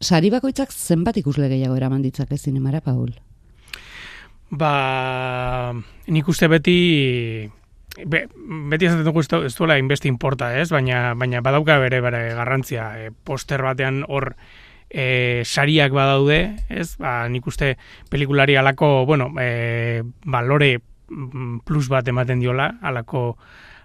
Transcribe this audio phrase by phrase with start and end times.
[0.00, 3.10] Sari bakoitzak zenbat ikusle gehiago eraman ditzake zinemara, Paul?
[4.50, 5.74] Ba,
[6.06, 6.76] nik uste beti
[8.06, 8.22] be,
[8.70, 10.70] beti ez dugu ez duela inbesti inporta, ez?
[10.70, 12.92] Baina, baina badauka bere bere garrantzia.
[12.98, 14.34] E, poster batean hor
[14.88, 16.40] e, sariak badaude,
[16.70, 16.94] ez?
[17.02, 17.74] Ba, nik uste
[18.10, 20.76] pelikulari alako, bueno, e, balore
[21.08, 23.32] mm, plus bat ematen diola, alako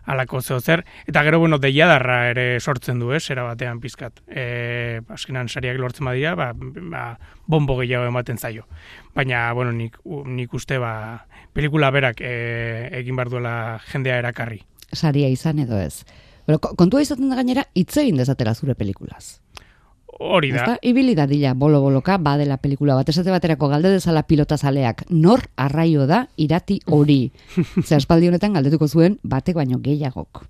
[0.06, 4.20] alako zeo zer, eta gero, bueno, deiadarra ere sortzen du, ez, era batean pizkat.
[4.28, 7.04] E, askenan sariak lortzen badia, ba, ba,
[7.48, 8.68] bombo gehiago ematen zaio.
[9.16, 13.56] Baina, bueno, nik, nik uste, ba, pelikula berak e, egin bar duela
[13.92, 14.64] jendea erakarri.
[14.94, 16.04] Saria izan edo ez.
[16.46, 19.43] Pero, kontua izaten da gainera, hitz egin dezatela zure pelikulaz.
[20.20, 20.62] Hori da.
[20.62, 20.78] Ezta?
[20.82, 23.10] Ibili da dila bolo-boloka badela pelikula bat.
[23.10, 25.06] Esate baterako galde dezala pilota zaleak.
[25.10, 27.32] Nor arraio da irati hori.
[27.88, 30.46] Zer espaldi honetan galdetuko zuen batek baino gehiagok.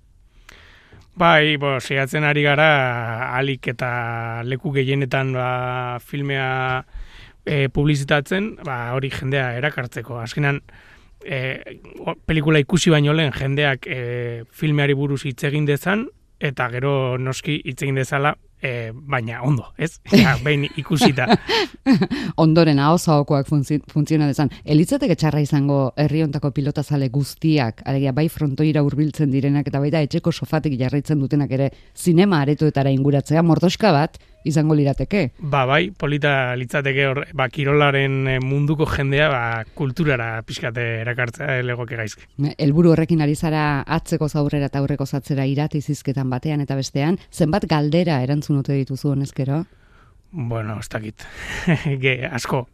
[1.14, 6.48] Bai, bo, sehatzen ari gara alik eta leku gehienetan ba, filmea
[7.46, 10.18] e, publizitatzen, ba, hori jendea erakartzeko.
[10.18, 10.58] Azkenan,
[11.22, 11.38] e,
[12.26, 14.00] pelikula ikusi baino lehen jendeak e,
[14.50, 16.08] filmeari buruz hitz egin dezan,
[16.40, 19.98] eta gero noski hitz egin dezala e, baina ondo, ez?
[20.12, 21.26] Ja, behin ikusita.
[22.44, 24.50] Ondoren hau zaokoak funtziona dezan.
[24.64, 30.78] Elitzateke txarra izango herriontako pilotazale guztiak, alegia bai frontoira hurbiltzen direnak eta baita etxeko sofatik
[30.80, 35.24] jarraitzen dutenak ere zinema aretoetara inguratzea, mordoska bat, izango lirateke.
[35.40, 39.42] Ba, bai, polita litzateke hor, ba, kirolaren eh, munduko jendea, ba,
[39.76, 42.28] kulturara pixkate erakartzea legoke gaizki.
[42.58, 47.68] Elburu horrekin ari zara atzeko zaurrera eta aurreko zatzera irati zizketan batean eta bestean, zenbat
[47.70, 49.64] galdera erantzun ote dituzu honezkero?
[50.34, 51.24] Bueno, ez dakit.
[52.02, 52.66] Ge, asko.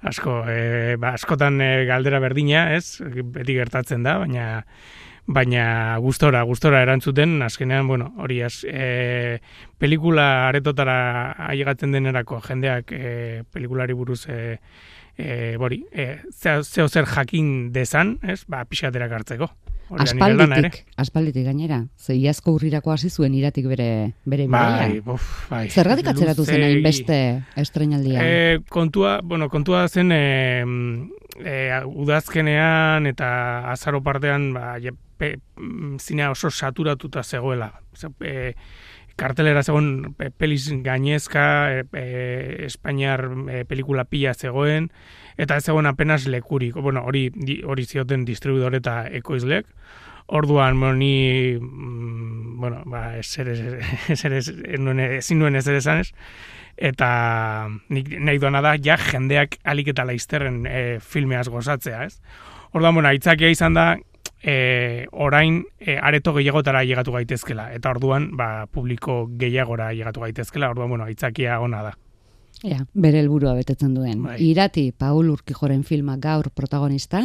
[0.00, 3.00] Asko, e, ba, askotan e, galdera berdina, ez?
[3.04, 4.64] Beti gertatzen da, baina
[5.30, 9.38] baina gustora, gustora erantzuten, azkenean, bueno, hori az, e,
[9.78, 10.96] pelikula aretotara
[11.50, 14.58] ailegatzen denerako jendeak e, pelikulari buruz e,
[15.16, 19.52] e, bori, e, zeo zer jakin dezan, ez, ba, pixaterak hartzeko.
[19.90, 21.80] Aspalditik, aspalditik gainera.
[21.98, 25.64] Ze iazko urrirako hasi zuen iratik bere bere bai, buf, bai.
[25.68, 27.18] Zergatik atzeratu zen hain beste
[27.58, 28.22] estrenaldia?
[28.22, 30.22] E, kontua, bueno, kontua zen e,
[31.42, 31.56] e,
[31.90, 33.30] udazkenean eta
[33.72, 34.76] azaro partean ba,
[35.20, 37.72] pe, mm, zinea oso saturatuta zegoela.
[38.24, 38.54] E,
[39.20, 44.88] kartelera zegoen pe, peliz gainezka, e, e, Espainiar e, pelikula pila zegoen,
[45.36, 46.78] eta ez zegoen apenas lekurik.
[46.80, 47.28] Bueno, hori
[47.64, 49.68] hori zioten distribuidor eta ekoizlek.
[50.30, 53.50] Orduan, bueno, ni, mm, bueno, ba, ezer,
[54.14, 56.12] ezer, ezin nuen ezer esanez,
[56.78, 57.08] eta
[57.90, 62.20] nik nahi duana da, ja, jendeak alik eta laizterren e, filmeaz gozatzea, ez?
[62.70, 63.88] Orduan, bueno, aitzakia izan da,
[64.42, 70.88] e, orain e, areto gehiagotara llegatu gaitezkela eta orduan ba, publiko gehiagora llegatu gaitezkela orduan
[70.88, 71.96] bueno aitzakia ona da
[72.62, 74.24] Ja, bere helburua betetzen duen.
[74.26, 74.36] Bai.
[74.44, 77.22] Irati Paul Urkijoren filma gaur protagonista,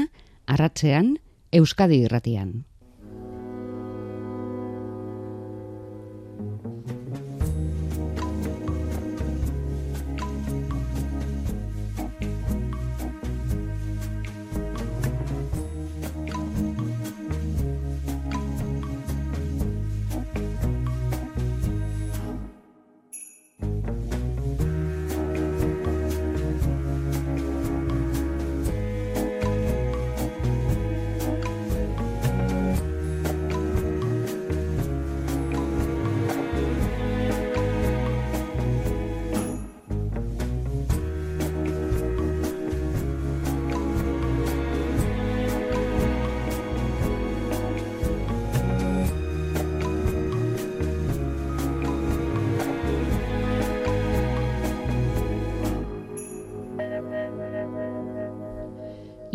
[0.47, 1.15] arratzean
[1.51, 2.63] Euskadi irratian.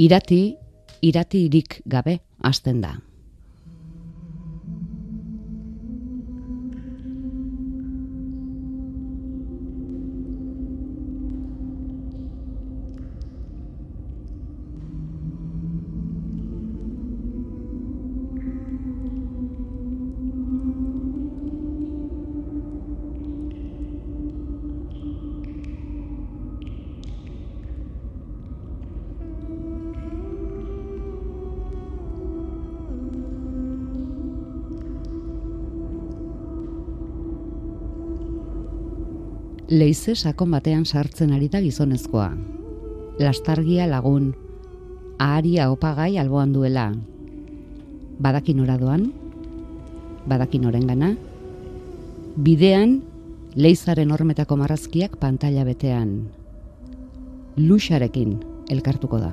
[0.01, 0.57] Irati,
[1.05, 2.97] iratirik gabe hasten da.
[39.71, 42.33] Leize sakon batean sartzen ari da gizonezkoa.
[43.23, 44.33] Lastargia lagun,
[45.19, 46.91] aharia opagai alboan duela.
[48.21, 49.13] Badakin oradoan,
[50.27, 51.15] badakin orengana,
[52.37, 52.99] bidean
[53.55, 56.19] leizaren hormetako marrazkiak pantalla betean.
[57.57, 58.39] Luxarekin
[58.71, 59.33] elkartuko da.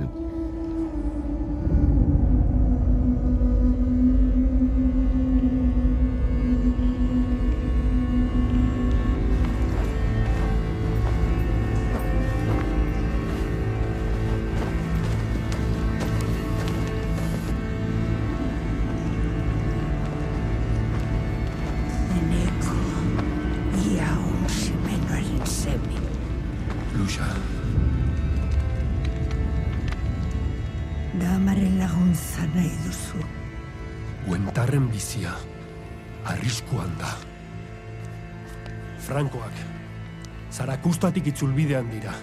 [41.27, 42.13] Itzulbidean dira.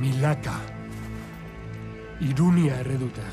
[0.00, 0.54] Milaka.
[2.24, 3.24] Irunia erredute.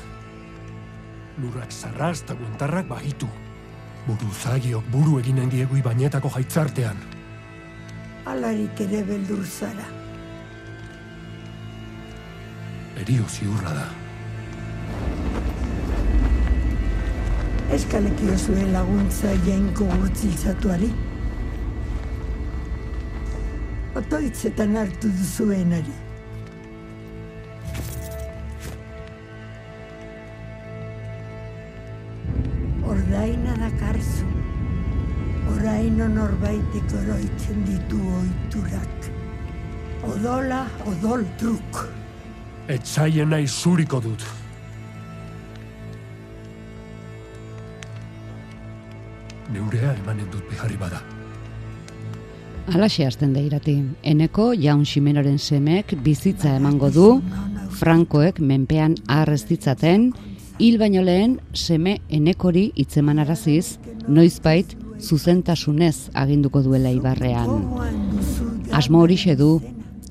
[1.40, 3.28] Lurrak zarraz eta guentarrak bagitu.
[4.06, 6.98] Buruzagiok buru eginen diegu ibainetako jaitzartean.
[8.26, 9.88] Alarik ere beldur zara.
[13.02, 13.88] Erio ziurra da.
[17.72, 20.92] Eskalekio zuen laguntza jainko gurtziltzatuari.
[24.12, 25.92] Otoitzetan hartu duzuenari.
[32.92, 34.26] Ordaina dakarzu.
[35.54, 39.08] Oraino norbaitek oroitzen ditu oiturak.
[40.10, 40.60] Odola,
[40.92, 41.80] odol truk.
[42.76, 44.28] Etzaien nahi zuriko dut.
[49.56, 51.00] Neurea emanen dut beharri bada.
[52.70, 53.74] Alaxe hasten da irati.
[54.06, 57.08] Eneko jaun ximenaren semek bizitza emango du,
[57.78, 60.12] Frankoek menpean arrez ditzaten,
[60.62, 67.66] hil baino lehen seme enekori hitzeman araziz, noizbait zuzentasunez aginduko duela ibarrean.
[68.72, 69.56] Asmo horixe du,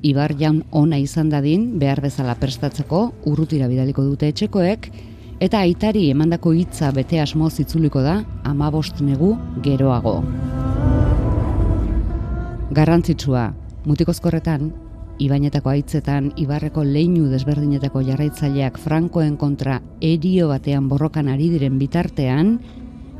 [0.01, 4.89] Ibar jaun ona izan dadin, behar bezala prestatzeko, urrutira bidaliko dute etxekoek,
[5.41, 8.17] eta aitari emandako hitza bete asmoz itzuliko da,
[8.55, 10.17] amabost negu geroago.
[12.71, 13.51] Garrantzitsua,
[13.83, 14.69] mutikozkorretan,
[15.19, 22.55] Ibainetako aitzetan, Ibarreko leinu desberdinetako jarraitzaileak Frankoen kontra erio batean borrokan ari diren bitartean,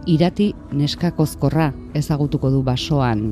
[0.08, 1.68] irati neskakozkorra
[2.00, 3.26] ezagutuko du basoan.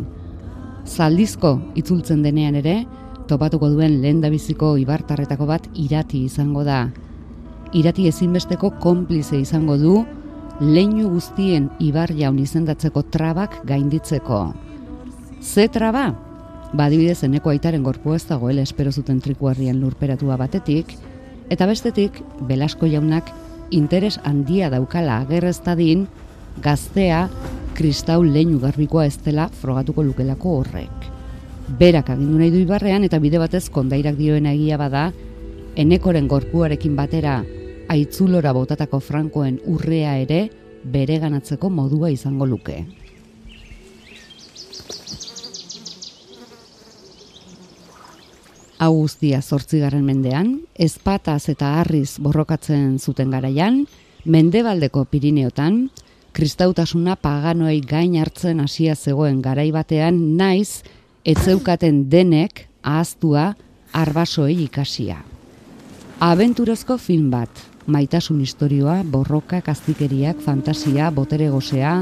[0.83, 2.83] Zaldizko itzultzen denean ere,
[3.31, 6.89] topatuko duen lehendabiziko ibartarretako bat irati izango da.
[7.71, 10.00] Irati ezinbesteko konplize izango du,
[10.60, 14.50] leinu guztien ibar jaun izendatzeko trabak gainditzeko.
[15.41, 16.13] Ze traba?
[16.74, 20.91] Badibidez eneko aitaren gorpua ez dagoela espero zuten trikuarrian lurperatua batetik,
[21.50, 22.19] eta bestetik,
[22.50, 23.31] Belasko jaunak
[23.71, 26.07] interes handia daukala agerreztadin,
[26.62, 27.30] gaztea
[27.74, 31.07] kristau leinu garbikoa ez dela frogatuko lukelako horrek.
[31.80, 35.09] Berak agindu nahi du ibarrean eta bide batez kondairak dioena egia bada,
[35.80, 37.44] enekoren gorpuarekin batera
[37.88, 40.50] aitzulora botatako frankoen urrea ere
[40.83, 42.83] bereganatzeko modua izango luke.
[48.80, 53.81] Hau guztia zortzigarren mendean, ezpataz eta harriz borrokatzen zuten garaian,
[54.24, 55.90] mendebaldeko Pirineotan,
[56.31, 60.86] kristautasuna paganoei gain hartzen hasia zegoen garai batean naiz
[61.28, 63.50] etzeukaten denek ahaztua
[63.92, 65.18] arbasoei ikasia.
[66.24, 67.52] Abenturozko film bat,
[67.83, 71.98] maitasun istorioa, borroka, kastikeriak, fantasia, botere gozea,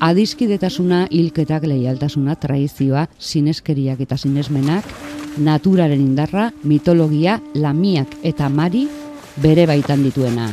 [0.00, 4.84] adiskidetasuna, hilketak, leialtasuna, traizioa, sineskeriak eta sinesmenak,
[5.38, 8.86] naturaren indarra, mitologia, lamiak eta mari
[9.42, 10.48] bere baitan dituena.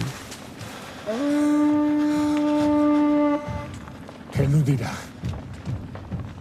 [4.37, 4.91] Heldu dira.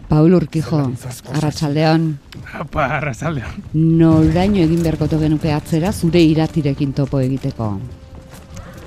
[0.08, 0.90] Paul Urkijo,
[1.36, 2.18] arratsaldeon,
[2.58, 3.60] Apa, arrazaldean.
[3.74, 7.68] noraino egin beharkoto genuke atzera zure iratirekin topo egiteko.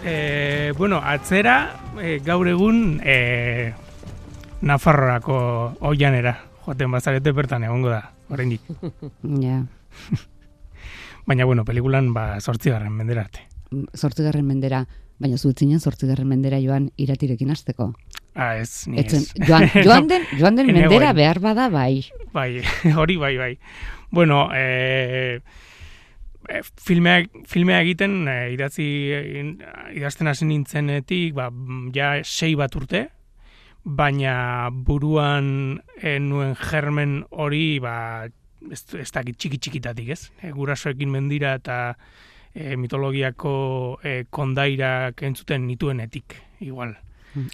[0.04, 1.56] E, bueno, atzera,
[2.02, 3.72] e, gaur egun, e,
[4.64, 5.38] Nafarroako
[5.90, 8.62] oianera, joaten bazarete bertan egongo da, oraindik.
[9.44, 9.64] Ja,
[11.26, 13.44] Baina, bueno, pelikulan, ba, sortzigarren mendera arte.
[13.98, 14.82] zortzigarren mendera,
[15.24, 17.94] baina zuetzinen zortzigarren mendera joan iratirekin hasteko.
[18.36, 19.48] Ah, ez, ni Etzen, ez.
[19.48, 21.16] joan, joan den, joan den mendera goen.
[21.16, 22.04] behar bada bai.
[22.34, 22.62] Bai,
[23.00, 23.52] hori bai, bai.
[24.12, 25.40] Bueno, e,
[26.50, 28.88] e, filmea, filmea egiten, e, idatzi,
[29.96, 31.50] idazten hasi nintzenetik, ba,
[31.96, 33.08] ja sei bat urte,
[33.84, 38.28] baina buruan e, nuen germen hori, ba,
[38.72, 40.22] ez, ez dakit txiki txikitatik, ez?
[40.42, 41.80] E, gurasoekin mendira eta
[42.54, 43.56] e, mitologiako
[44.04, 46.96] e, kondairak entzuten nituenetik, igual.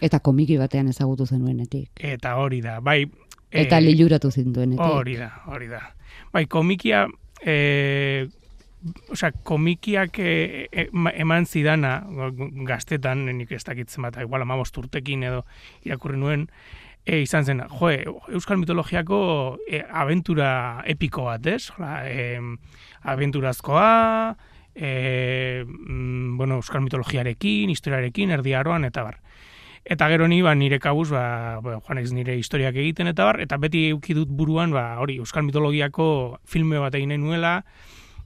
[0.04, 2.04] Eta komiki batean ezagutu zenuenetik.
[2.04, 3.06] Eta hori da, bai,
[3.50, 4.86] Eta Eh, liluratu zinduenetik.
[4.86, 5.82] Hori da, hori da.
[6.34, 7.08] Bai, komikia,
[7.42, 8.28] e,
[9.12, 12.00] osea, komikiak e, e, ma- eman zidana,
[12.68, 15.44] gaztetan, nik ez dakitzen bat, igual amabost urtekin edo
[15.86, 16.48] irakurri nuen,
[17.06, 17.92] e, izan zen, jo,
[18.36, 19.22] Euskal mitologiako
[19.68, 21.70] e, abentura epiko bat, ez?
[21.76, 22.40] Hola, e,
[23.02, 24.36] abenturazkoa,
[24.76, 29.20] e, mm, bueno, Euskal mitologiarekin, historiarekin, erdiaroan, eta bar.
[29.90, 33.58] Eta gero ni ba, nire kabuz, ba, ba, naiz nire historiak egiten eta bar, eta
[33.58, 37.64] beti euki dut buruan, ba, hori, Euskal mitologiako filme bat egin nuela,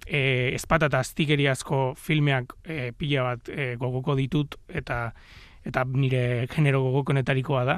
[0.07, 5.13] e, ezpata eta aztikeriazko filmeak e, pila bat e, gogoko ditut, eta
[5.63, 7.77] eta nire genero gogokonetarikoa da.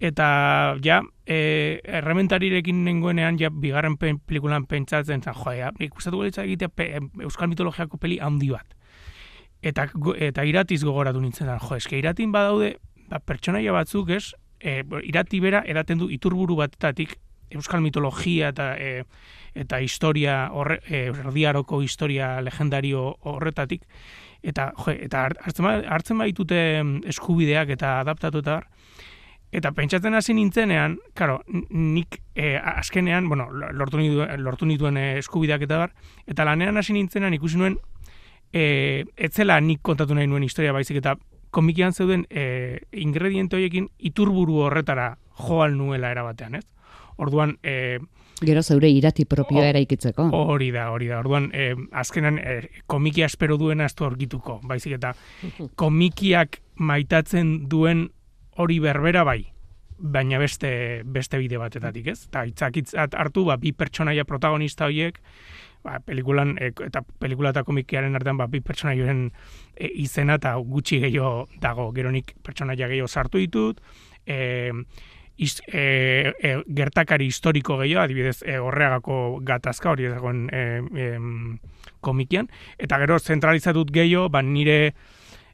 [0.00, 0.26] Eta
[0.84, 6.68] ja, e, errementarirekin nengoenean, ja, bigarren pen, pelikulan pentsatzen zen, joa, nik gustatu galitza egitea
[6.68, 6.92] pe,
[7.24, 8.76] Euskal mitologiako peli handi bat
[9.62, 11.58] eta go- eta iratiz gogoratu nintzen da.
[11.60, 12.76] Jo, eske iratin badaude
[13.08, 14.32] ba, pertsonaia batzuk, ez?
[14.60, 17.16] E, irati bera edaten du iturburu batetatik
[17.50, 19.04] euskal mitologia eta e,
[19.54, 23.86] eta historia horre, e, erdiaroko historia legendario horretatik
[24.42, 28.60] eta jo, eta hart- hartzen ba, hartzen baitute mm, eskubideak eta adaptatu eta.
[29.50, 31.40] Eta pentsatzen hasi nintzenean, claro,
[31.74, 35.94] nik e, azkenean, bueno, lortu nituen, lortu nituen eh, eskubideak eta bar,
[36.30, 37.80] eta lanean hasi nintzenean ikusi nuen
[38.52, 41.16] e, etzela nik kontatu nahi nuen historia baizik eta
[41.50, 45.16] komikian zeuden e, ingrediente horiekin iturburu horretara
[45.48, 46.66] joan nuela erabatean, ez?
[47.20, 47.98] Orduan, e,
[48.40, 50.30] Gero zeure irati propioa eraikitzeko.
[50.32, 51.18] hori da, hori da.
[51.20, 52.56] Orduan, e, azkenan e,
[52.88, 55.12] komikia espero duena ez du aurkituko, baizik eta
[55.76, 58.08] komikiak maitatzen duen
[58.56, 59.42] hori berbera bai,
[60.00, 62.24] baina beste beste bide batetatik, ez?
[62.30, 65.20] Eta hitzakitzat hartu, ba, bi pertsonaia protagonista horiek,
[65.84, 69.26] ba, pelikulan, e, eta pelikula eta komikiaren artean ba, bi pertsonaioen
[69.76, 73.84] e, izena eta gutxi gehiago dago, gero nik pertsonaia gehiago sartu ditut,
[74.26, 74.72] e,
[75.40, 80.64] iz, e, e, gertakari historiko gehiago, adibidez, e, horreagako gatazka hori dagoen e,
[81.06, 81.58] em,
[82.04, 84.92] komikian, eta gero zentralizatut gehiago, ba, nire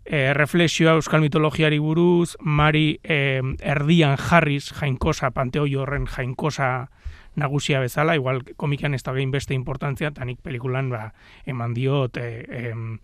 [0.05, 6.89] e, reflexioa euskal mitologiari buruz, Mari e, erdian jarriz jainkosa, panteoi horren jainkosa
[7.37, 11.11] nagusia bezala, igual komikian ez da gehin beste importantzia, eta nik pelikulan ba,
[11.47, 12.31] eman diot e,
[12.73, 12.99] em,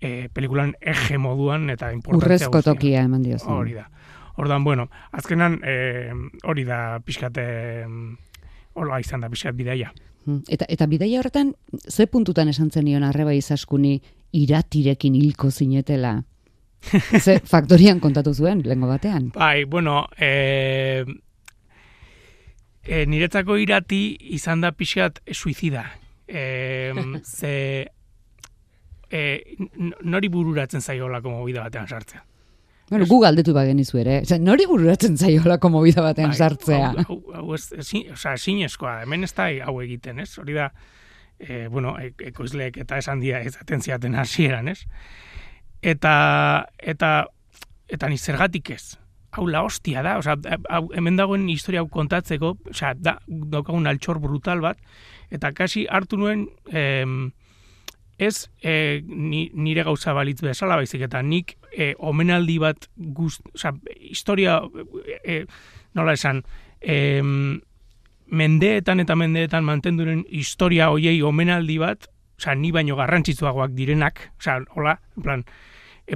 [0.00, 3.48] e, pelikulan eje moduan eta importantzia Urrezko tokia eman diozu.
[3.54, 3.88] Hori da.
[4.38, 6.12] Ordan bueno, azkenan e,
[6.46, 7.46] hori da pixkat e,
[8.78, 9.90] hola izan da pixkat bidaia.
[10.28, 10.44] Mm.
[10.54, 11.54] Eta, eta bidaia horretan,
[11.90, 13.96] ze puntutan esan zenion arreba izaskuni
[14.38, 16.20] iratirekin hilko zinetela?
[17.24, 19.32] ze faktorian kontatu zuen, lengo batean?
[19.34, 21.02] Bai, bueno, e,
[22.86, 24.02] e, niretzako irati
[24.38, 25.88] izan da pixkat suizida.
[26.28, 26.94] E,
[27.40, 27.54] ze
[29.10, 29.22] e,
[30.04, 32.27] nori bururatzen zaiolako movida batean sartzea.
[32.88, 34.20] Bueno, gu galdetu bagenizu ere.
[34.24, 36.92] Zer, nori bururatzen zaiolako movida batean Bai, sartzea?
[37.02, 40.30] Hau, hau, hau ez, ezin, osea, ezinezkoa, hemen ez da hau egiten, ez?
[40.40, 40.70] Hori da,
[41.38, 44.80] e, bueno, e, ekoizleek eta esan dia ezaten ziaten hasieran, ez?
[45.84, 46.14] Eta,
[46.78, 47.12] eta,
[47.92, 48.96] eta ni zergatik ez?
[49.36, 50.38] Hau la hostia da, osea,
[50.72, 54.80] hau, hemen dagoen historia hau kontatzeko, osea, da, daukagun altxor brutal bat,
[55.28, 57.34] eta kasi hartu nuen, em,
[58.18, 63.72] ez e, ni, nire gauza balitz bezala baizik eta nik e, omenaldi bat guzt, osea,
[64.10, 64.58] historia
[65.22, 65.44] e,
[65.94, 66.42] nola esan
[66.80, 67.60] em,
[68.26, 74.98] mendeetan eta mendeetan mantenduren historia hoiei omenaldi bat, osea, ni baino garrantzitsuagoak direnak, osea, hola,
[75.16, 75.46] en plan,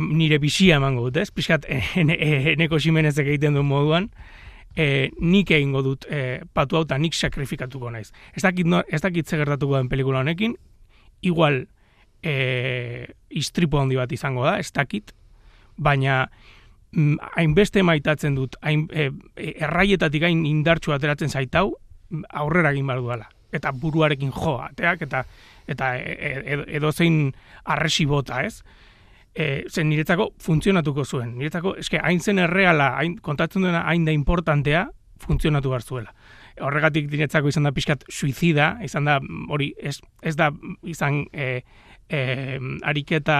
[0.00, 1.30] nire bizia emango dut, ez?
[1.30, 4.10] Pixkat, eh, ene, eh, eneko simenezek egiten duen moduan,
[4.74, 8.10] e, nik egingo dut e, patu hau nik sakrifikatuko naiz.
[8.34, 10.56] Ez dakit, no, ez dakit gertatuko den pelikula honekin,
[11.22, 11.66] igual
[12.22, 15.12] e, istripu handi bat izango da, ez dakit,
[15.76, 16.26] baina
[16.92, 21.72] mm, hainbeste maitatzen dut, hain, e, e, erraietatik hain indartsu ateratzen zaitau,
[22.10, 23.30] mm, aurrera egin behar duela.
[23.52, 25.24] Eta buruarekin jo, ateak, eta
[25.68, 27.32] eta e, e, edozein
[27.64, 28.62] arresi bota, ez?
[29.32, 31.36] E, zen niretzako funtzionatuko zuen.
[31.38, 34.86] Niretzako, eske, hain zen erreala, hain, kontatzen duena hain da importantea,
[35.22, 36.14] funtzionatu behar zuela.
[36.60, 40.50] Horregatik niretzako izan da pixkat suizida, izan da, mm, hori, ez, ez da
[40.82, 41.62] izan e,
[42.08, 43.38] e, ariketa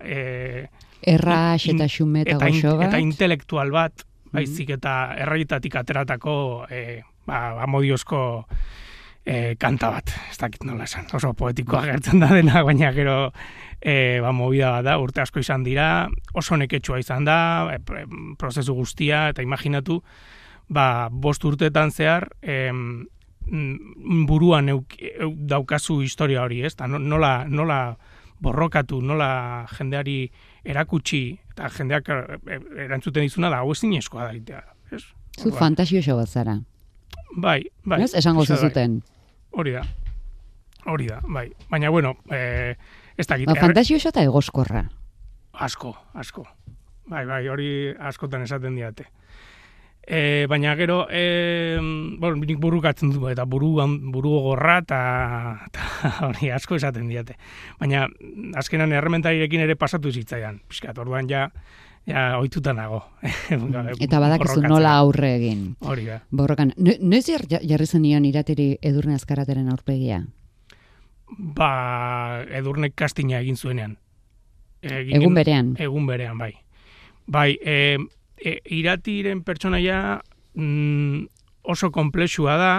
[0.00, 0.66] e,
[1.06, 2.88] Errax eta xume eta goxo bat.
[2.88, 8.20] eta intelektual bat, baizik eta erraietatik ateratako e, ba, amodiozko
[9.24, 13.16] e, kanta bat, ez dakit nola esan, oso poetikoa gertzen da dena, baina gero
[13.80, 17.38] e, ba, movida bat da, urte asko izan dira, oso neketsua izan da,
[17.74, 17.80] e,
[18.38, 20.00] prozesu guztia, eta imaginatu,
[20.68, 26.74] ba, bost urteetan zehar, mm, buruan euk, euk daukazu historia hori, ez?
[26.74, 27.96] Ta no- nola, nola
[28.42, 30.30] borrokatu, nola jendeari
[30.66, 31.20] erakutsi,
[31.52, 35.02] eta jendeak e, e, erantzuten dizuna da, hau ezin eskoa da egitea, ez?
[35.36, 36.58] Zu Orduan, fantasioso bat zara.
[37.36, 38.02] Bai, bai.
[38.02, 38.56] Ez, esango bai.
[38.58, 39.00] zuten.
[39.52, 39.82] Hori da.
[40.86, 41.48] Hori da, bai.
[41.70, 42.76] Baina, bueno, eh,
[43.16, 43.46] ez dakit.
[43.46, 44.86] Ba, erre- fantasioso eta egoskorra.
[45.52, 46.46] Asko, asko.
[47.06, 47.68] Bai, bai, hori
[47.98, 49.06] askotan esaten diate.
[50.06, 51.78] E, baina gero, e,
[52.20, 53.72] bueno, nik burukatzen du, eta buru,
[54.14, 55.66] buru gorra, eta
[56.28, 57.34] hori asko esaten diate.
[57.80, 58.04] Baina,
[58.54, 60.60] azkenan errementarirekin ere pasatu zitzaidan.
[60.70, 61.48] Piskat, orduan ja,
[62.06, 63.02] ja ohituta nago.
[64.06, 65.66] Eta badakizu nola aurre egin.
[65.82, 66.20] Hori da.
[66.30, 70.22] Borrokan, no- noiz jar- jarri zenion iratiri edurne azkarateren aurpegia?
[71.26, 73.96] Ba, edurnek kastina egin zuenean.
[74.86, 75.74] Egin Egun berean.
[75.82, 76.52] Egun berean, bai.
[77.26, 77.96] Bai, e,
[78.38, 80.20] e, iratiren pertsonaia
[80.54, 81.26] mm,
[81.62, 82.72] oso komplexua da,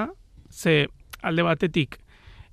[0.49, 0.87] ze
[1.21, 1.97] alde batetik,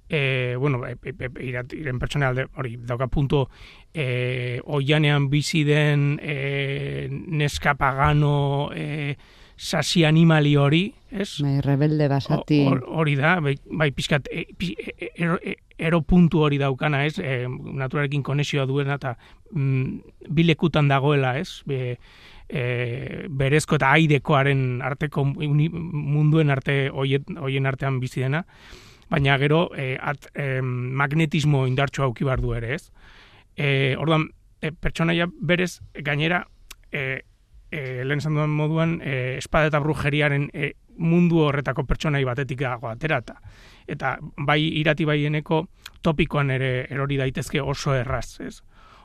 [0.09, 3.49] e, bueno, e, e, e, iratiren pertsona alde, hori, dauka punto,
[3.95, 9.17] e, oianean bizi den e, neska pagano, e,
[9.57, 11.37] sasi animali hori, ez?
[11.41, 12.59] Bai, rebelde basati.
[12.67, 17.05] Hor- Hori da, bai, bai pixkat, e, pi- e- ero, e- ero puntu hori daukana,
[17.07, 17.19] ez?
[17.23, 19.15] E, naturarekin konexioa duena eta
[19.53, 20.01] mm,
[20.35, 21.63] bilekutan dagoela, ez?
[21.71, 21.99] Be,
[22.49, 28.45] e, berezko eta airekoaren arteko uni- munduen arte hoien artean bizi dena,
[29.11, 32.91] baina gero e, at, e, magnetismo indartsu auki bar du ere, ez?
[33.57, 34.29] E, orduan,
[34.61, 36.45] e, pertsonaia berez gainera
[36.91, 37.23] e,
[37.71, 42.89] e, lehen esan dudan moduan e, espada eta brujeriaren e, mundu horretako pertsonai batetik dago
[42.89, 43.41] atera eta
[43.91, 45.65] eta bai irati baieneko
[46.03, 48.61] topikoan ere erori daitezke oso erraz, ez?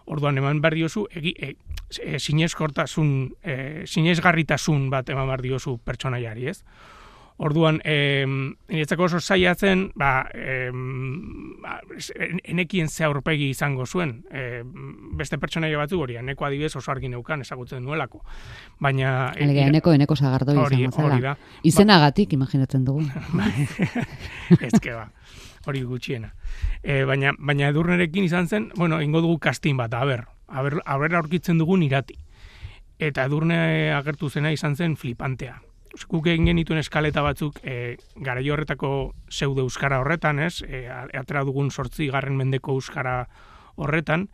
[0.10, 1.56] Orduan eman behar diozu egi, e,
[2.02, 3.12] e, sineskortasun,
[3.44, 6.64] e, sinesgarritasun bat eman behar diozu pertsonaiari, ez?
[7.40, 10.72] Orduan, e, niretzako oso saiatzen, ba, e,
[11.64, 11.78] ba,
[12.44, 14.26] enekien ze aurpegi izango zuen.
[14.28, 14.60] E,
[15.16, 18.26] beste pertsonaia batzu hori, eneko adibidez oso argi neukan ezagutzen nuelako.
[18.84, 19.32] Baina...
[19.38, 21.38] e, Alega, eneko eneko sagardoi hori, izango hori zela.
[21.38, 21.62] da.
[21.64, 23.08] Izenagatik, imaginatzen dugu.
[24.68, 25.08] Ezke ba,
[25.70, 26.34] hori gutxiena.
[26.84, 31.58] E, baina, baina edurnerekin izan zen, bueno, ingo dugu kastin bat, aber, aber, aber aurkitzen
[31.62, 32.18] dugun irati.
[33.00, 35.60] Eta edurne agertu zena izan zen flipantea.
[36.10, 40.62] Guk egin genituen eskaleta batzuk e, garai horretako pseudo euskara horretan, ez?
[40.68, 43.24] E, atera dugun sortzi garren mendeko euskara
[43.80, 44.28] horretan,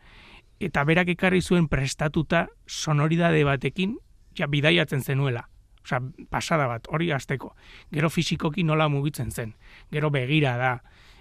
[0.60, 3.96] eta berak ekarri zuen prestatuta sonoridade batekin,
[4.36, 5.48] ja bidaiatzen zenuela.
[5.86, 7.52] Osea, pasada bat, hori hasteko.
[7.94, 9.54] Gero fisikoki nola mugitzen zen.
[9.92, 10.72] Gero begira da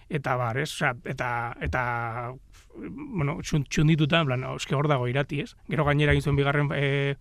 [0.10, 0.70] eta bar, ez?
[0.72, 1.30] Osea, eta
[1.62, 2.34] eta
[2.76, 5.56] bueno, txun- txundituta, en plan, eske hor dago irati, ez?
[5.70, 7.16] Gero gainera egin zuen bigarren e,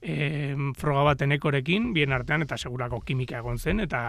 [0.00, 4.02] e, froga bat enekorekin, bien artean, eta segurako kimika egon zen, eta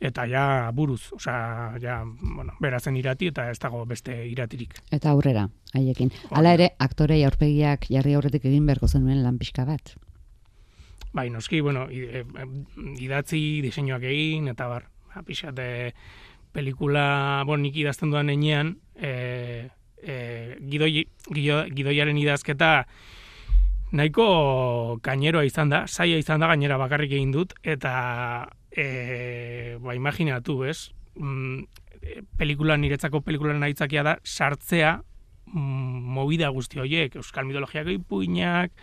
[0.00, 4.78] eta ja buruz, osea, ja, bueno, berazen irati eta ez dago beste iratirik.
[4.90, 6.08] Eta aurrera, haiekin.
[6.30, 9.92] Hala ere, aktorei aurpegiak jarri aurretik egin beharko zenuen lan pixka bat.
[11.12, 15.92] Bai, noski, bueno, idatzi, diseinuak egin, eta bar, ba, pixat, e,
[16.52, 19.68] pelikula, bon, nik idazten duan enean, e,
[20.02, 20.16] e,
[20.70, 22.70] gidoi, gido, gidoiaren idazketa
[23.96, 27.92] nahiko kaineroa izan da, saia izan da gainera bakarrik egin dut, eta
[28.70, 30.90] e, ba, imaginatu, ez?
[31.18, 31.64] Mm,
[32.02, 34.96] e, pelikula niretzako pelikulan aitzakia da sartzea
[35.52, 38.74] mm, movida guzti horiek, euskal mitologiako ipuinak,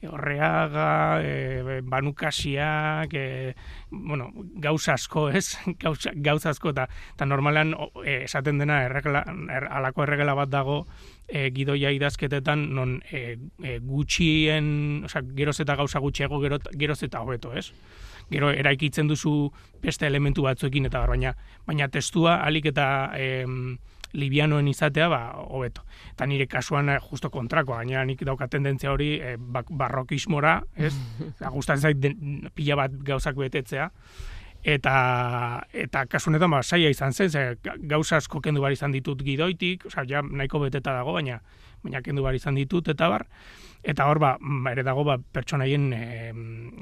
[0.00, 0.88] e, horreaga,
[1.22, 3.54] e, banukasiak, e,
[3.90, 4.30] bueno,
[4.62, 5.58] gauza asko, ez?
[5.82, 10.80] Gauza, gauza asko, eta, eta normalan e, esaten dena erregela, er, alako erregela bat dago
[11.28, 17.22] e, gidoia idazketetan, non e, e, gutxien, osea, geroz eta gauza gutxiago, gero, geroz eta
[17.22, 17.70] hobeto, ez?
[18.30, 23.76] Gero eraikitzen duzu beste elementu batzuekin eta baina baina testua alik eta em,
[24.12, 25.82] libianoen izatea ba hobeto.
[26.12, 30.94] Eta nire kasuan eh, justo kontrakoa, gainera nik dauka tendentzia hori bak- barrokismora, ez?
[31.36, 33.90] Eta gustatzen zait den- pila bat gauzak betetzea.
[34.66, 38.90] Eta eta kasu honetan ba saia izan zen, ze ga- gauza asko kendu bar izan
[38.92, 41.40] ditut gidoitik, osea ja nahiko beteta dago, baina
[41.84, 43.26] baina kendu bar izan ditut eta bar.
[43.86, 46.00] Eta hor ba, ba, ere dago ba, pertsonaien e,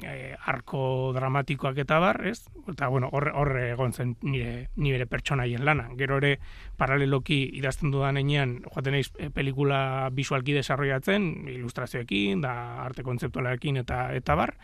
[0.01, 0.13] e,
[0.49, 2.47] arko dramatikoak eta bar, ez?
[2.71, 5.91] Eta bueno, hor hor egon zen nire nire pertsonaien lana.
[5.99, 6.39] Gero ere
[6.81, 12.55] paraleloki idazten dudan heinean joaten naiz e, pelikula visualki desarrollatzen, ilustrazioekin, da
[12.87, 14.55] arte kontzeptualarekin eta eta bar.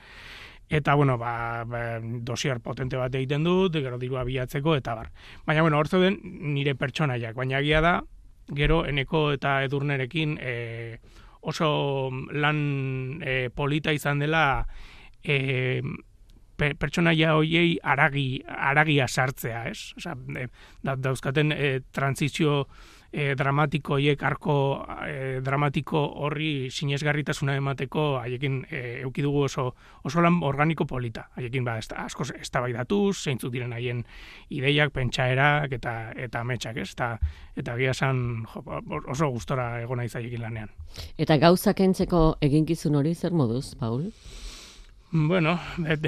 [0.71, 5.11] Eta, bueno, ba, ba, dosier potente bat egiten dut, gero dirua bilatzeko, eta bar.
[5.45, 7.97] Baina, bueno, hor zeuden nire pertsonaiak, baina egia da,
[8.55, 10.55] gero eneko eta edurnerekin e,
[11.41, 14.65] oso lan e, polita izan dela
[15.23, 15.81] e,
[16.57, 19.91] pe, pertsonaia hoiei aragi, aragia sartzea, ez?
[19.97, 20.47] Osea, e,
[20.85, 22.65] da, dauzkaten e, transizio
[23.11, 24.55] e, dramatiko hiek arko
[25.05, 29.67] e, dramatiko horri sinesgarritasuna emateko haiekin e, euki dugu oso
[30.03, 31.27] oso lan organiko polita.
[31.35, 34.03] Haiekin ba asko eztabaidatuz, zeintzuk diren haien
[34.49, 36.91] ideiak, pentsaerak eta eta ametsak, ez?
[36.95, 37.17] Eta
[37.55, 40.71] eta gia san oso gustora egon naiz haiekin lanean.
[41.17, 44.11] Eta gauzak entzeko eginkizun hori zer moduz, Paul?
[45.11, 46.07] Bueno, et,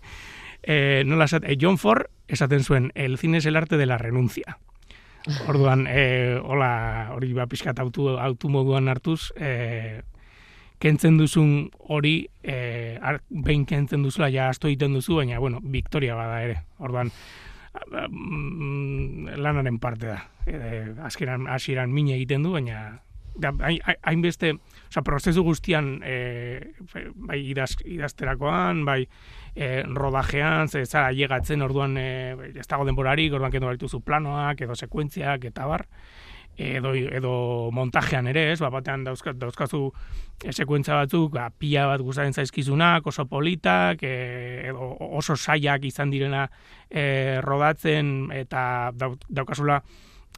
[0.62, 3.98] eh, nola esat, eh, John Ford esaten zuen, el cine es el arte de la
[3.98, 4.58] renuncia.
[5.48, 10.02] Orduan, e, hola, hori ba pixkat autu, autu moduan hartuz, e,
[10.82, 16.18] kentzen duzun hori, e, ar, behin kentzen duzula, ja asto egiten duzu, baina, bueno, victoria
[16.18, 16.58] bada ere.
[16.76, 17.12] Orduan,
[18.10, 20.20] mm, lanaren parte da.
[20.44, 23.00] E, azkeran, hasieran mine egiten du, baina
[24.04, 24.58] hainbeste,
[24.94, 26.72] oza, prozesu guztian, e,
[27.14, 29.08] bai idaz, idazterakoan, bai
[29.54, 34.74] e, rodajean, ze zara llegatzen orduan e, ez dago denborarik, orduan kendu zu planoak, edo
[34.74, 35.86] sekuentziak, eta bar,
[36.56, 39.90] edo, edo montajean ere, ez, ba, batean dauzkat, dauzkazu
[40.44, 46.10] e, sekuentza batzuk, ba, pila bat gustaren zaizkizunak, oso politak, e, edo oso saiak izan
[46.10, 46.46] direna
[46.88, 49.82] e, rodatzen, eta daukazula,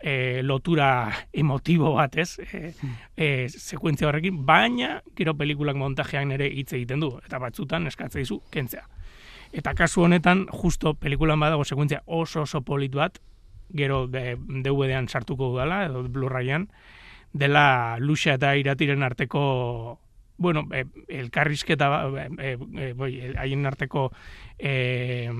[0.01, 2.39] e, lotura emotibo bat, ez?
[2.39, 2.73] E,
[3.17, 8.41] e, sekuentzia horrekin, baina gero pelikulak montajean ere hitz egiten du, eta batzutan eskatzea dizu
[8.51, 8.87] kentzea.
[9.57, 13.21] Eta kasu honetan, justo pelikulan badago sekuentzia oso oso polit bat,
[13.75, 16.69] gero DVD-an sartuko dudala, edo Blu-rayan,
[17.33, 19.99] dela luxa eta iratiren arteko
[20.38, 22.57] bueno, e, elkarrizketa ba, e, e,
[22.88, 24.11] e, haien arteko
[24.59, 25.31] e,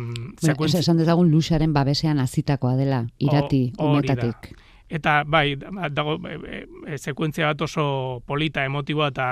[0.41, 0.81] sekuentzia...
[0.81, 4.55] Esan dezagun luxaren babesean azitakoa dela, irati, o, umetatik.
[4.89, 9.29] Eta, bai, dago, e, e, sekuentzia bat oso polita, emotiboa, eta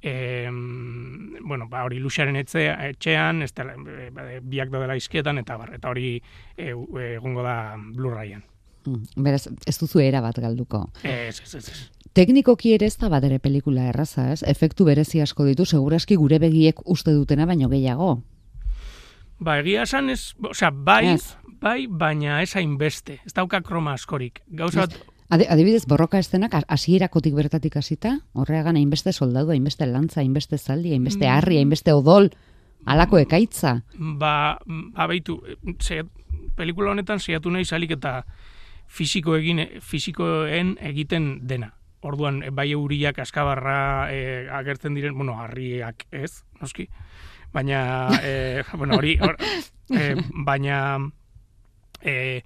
[0.00, 5.58] e, bueno, ba, hori luxaren etxe, etxean, ez dela, e, biak da dela izkietan, eta
[5.60, 6.16] bar, eta hori
[6.56, 8.42] egongo da Blu-rayan.
[8.88, 10.86] Mm, beraz, ez duzu era bat galduko.
[11.02, 11.68] Ez, ez, ez.
[11.68, 11.78] ez.
[12.16, 14.42] Teknikoki ere ez da badere pelikula erraza, ez?
[14.42, 18.22] Efektu berezi asko ditu, seguraski gure begiek uste dutena baino gehiago.
[19.38, 21.14] Ba, egia esan ez, osea, bai,
[21.60, 23.20] bai, baina ez hainbeste.
[23.26, 24.42] Ez dauka kroma askorik.
[24.50, 24.88] Gauza
[25.28, 31.32] adibidez, borroka estenak hasierakotik bertatik hasita, horreagan hainbeste soldadu, hainbeste lantza, hainbeste zaldi, hainbeste mm.
[31.32, 32.30] harri, hainbeste odol,
[32.86, 33.82] alako ekaitza.
[33.98, 35.38] Ba, ba baitu,
[36.56, 38.22] pelikula honetan saiatu nahi salik eta
[38.88, 41.74] fisiko egin, fisikoen egiten dena.
[42.00, 46.86] Orduan, bai euriak askabarra e, agertzen diren, bueno, harriak ez, noski,
[47.52, 49.36] baina, e, bueno, hori, or,
[49.90, 50.14] e,
[50.46, 50.98] baina,
[52.00, 52.44] e,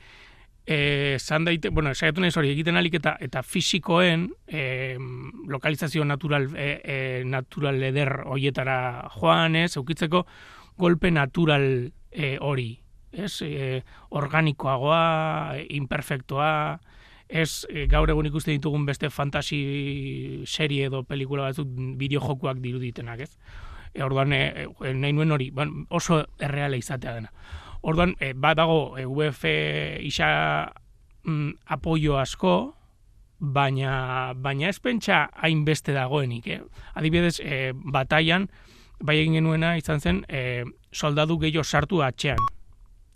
[0.66, 4.96] e, zan daite, bueno, saiatu nahi hori egiten alik eta, eta fisikoen e,
[5.48, 10.26] lokalizazio natural, e, e, natural leder hoietara joan ez, eukitzeko
[10.78, 12.81] golpe natural e, hori,
[13.12, 16.80] ez, e, organikoagoa, imperfektoa,
[17.28, 21.68] ez e, gaur egun ikuste ditugun beste fantasi serie edo pelikula batzuk
[22.00, 23.32] bideo jokuak diruditenak, ez?
[23.94, 27.32] E, orduan, e, e, nahi nuen hori, ban, oso erreala izatea dena.
[27.82, 29.44] Orduan, e, bat dago, e, UF
[30.04, 30.28] isa
[31.24, 32.54] mm, apoio asko,
[33.42, 36.60] baina, baina ez pentsa hainbeste dagoenik, eh?
[36.94, 38.48] Adibidez, e, bataian,
[39.02, 42.38] bai egin genuena izan zen, e, soldadu gehiago sartu atxean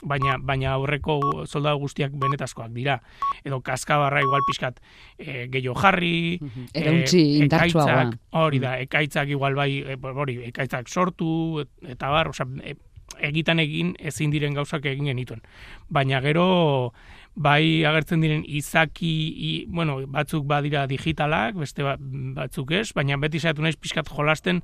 [0.07, 2.99] baina baina aurreko soldadu guztiak benetazkoak dira.
[3.45, 4.81] Edo kaskabarra igual pixkat
[5.19, 6.39] e, gehiago jarri
[6.73, 12.47] eruntzi e, indartsuagoa hori da ekaitzak igual bai e, hori ekaitzak sortu eta bar osea
[12.63, 12.77] e,
[13.23, 15.43] egitan egin ezin diren gauzak egin genituen.
[15.93, 16.93] Baina gero
[17.37, 19.13] bai agertzen diren izaki
[19.49, 21.97] i, bueno batzuk badira digitalak beste ba,
[22.41, 24.63] batzuk ez baina beti saiatu naiz pixkat jolasten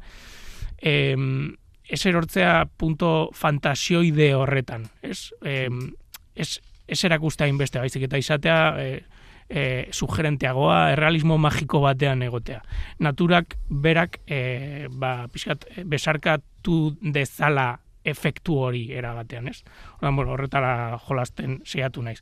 [0.80, 1.54] em,
[1.88, 5.32] ez erortzea punto fantasioide horretan, ez?
[5.44, 5.68] E,
[6.34, 8.88] ez, ez erakustea inbeste, baizik eta izatea e,
[9.48, 12.62] e, sugerenteagoa, errealismo magiko batean egotea.
[13.04, 17.72] Naturak berak e, ba, pixkat, besarkatu dezala
[18.04, 19.62] efektu hori era batean, ez?
[20.00, 22.18] Ordan, bueno, horretara jolasten seiatu naiz.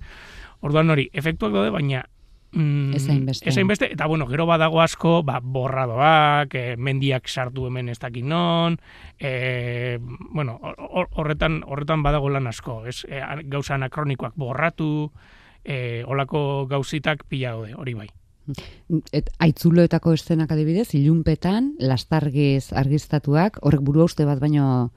[0.61, 2.05] Orduan hori, efektuak daude, baina
[2.53, 3.93] Mm, ez hainbeste.
[3.93, 8.79] Eta, bueno, gero badago asko, ba, borradoak, e, mendiak sartu hemen ez dakit non,
[9.19, 9.99] e,
[10.33, 10.59] bueno,
[11.15, 15.13] horretan, horretan badago lan asko, ez, e, gauza anakronikoak borratu,
[15.65, 18.09] e, olako gauzitak pila daude, hori bai.
[19.15, 24.91] Et, aitzuloetako eszenak adibidez, ilunpetan, lastargiz argiztatuak, horrek buru uste bat baino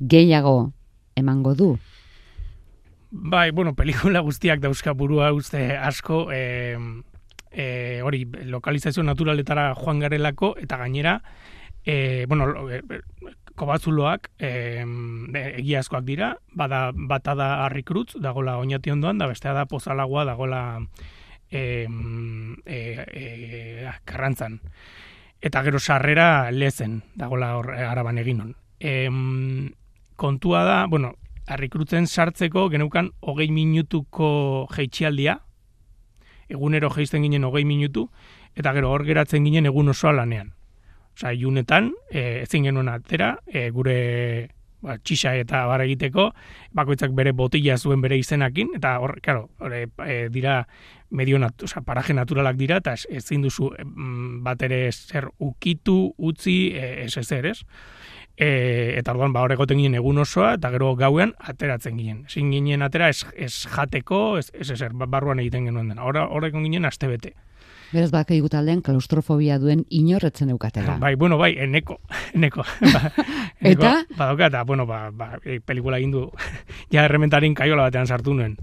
[0.00, 0.72] gehiago
[1.14, 1.76] emango du.
[3.10, 6.76] Bai, bueno, pelikula guztiak dauzka burua uste asko, e,
[7.52, 11.20] e, hori, lokalizazio naturaletara joan garelako, eta gainera,
[11.84, 12.50] e, bueno,
[13.56, 14.50] kobatzuloak e,
[15.56, 20.62] egiazkoak dira, bada, bata da harrikrutz, dagola oinati ondoan, da bestea da pozalagoa, dagola
[21.48, 21.86] e,
[22.66, 24.60] e, e, karrantzan.
[25.40, 28.56] Eta gero sarrera lezen, dagola hor araban egin hon.
[28.80, 29.08] E,
[30.16, 31.14] kontua da, bueno,
[31.46, 35.38] arrikrutzen sartzeko geneukan hogei minutuko jeitxialdia,
[36.48, 38.08] egunero jeisten ginen hogei minutu,
[38.56, 40.52] eta gero hor geratzen ginen egun osoa lanean.
[41.16, 43.96] Osa, iunetan, e, ezin genuen atera, e, gure
[44.84, 46.28] ba, txisa eta bar egiteko,
[46.76, 50.60] bakoitzak bere botila zuen bere izenakin, eta hor, claro, hor, e, e, dira
[51.10, 53.70] medio nat, oza, paraje naturalak dira, eta ezin duzu
[54.44, 57.58] bat ere zer ukitu, utzi, e, ez ez ez.
[58.36, 62.24] E, eta orduan, ba, horregoten ginen egun osoa, eta gero gauean ateratzen ginen.
[62.28, 66.04] Ezin ginen atera ez, ez jateko, ez ez, ez ba, barruan egiten genuen dena.
[66.04, 67.32] Horrekon ginen aste bete.
[67.92, 70.96] Beraz, baka taldean klaustrofobia duen inorretzen eukatela.
[70.98, 72.00] Bai, bueno, bai, eneko,
[72.34, 72.64] eneko.
[72.94, 73.12] ba,
[73.60, 73.92] eneko Eta?
[74.16, 76.26] Badoka, eta, bueno, ba, ba, e, pelikula egin du,
[76.92, 78.56] ja errementarin kaiola batean sartu nuen.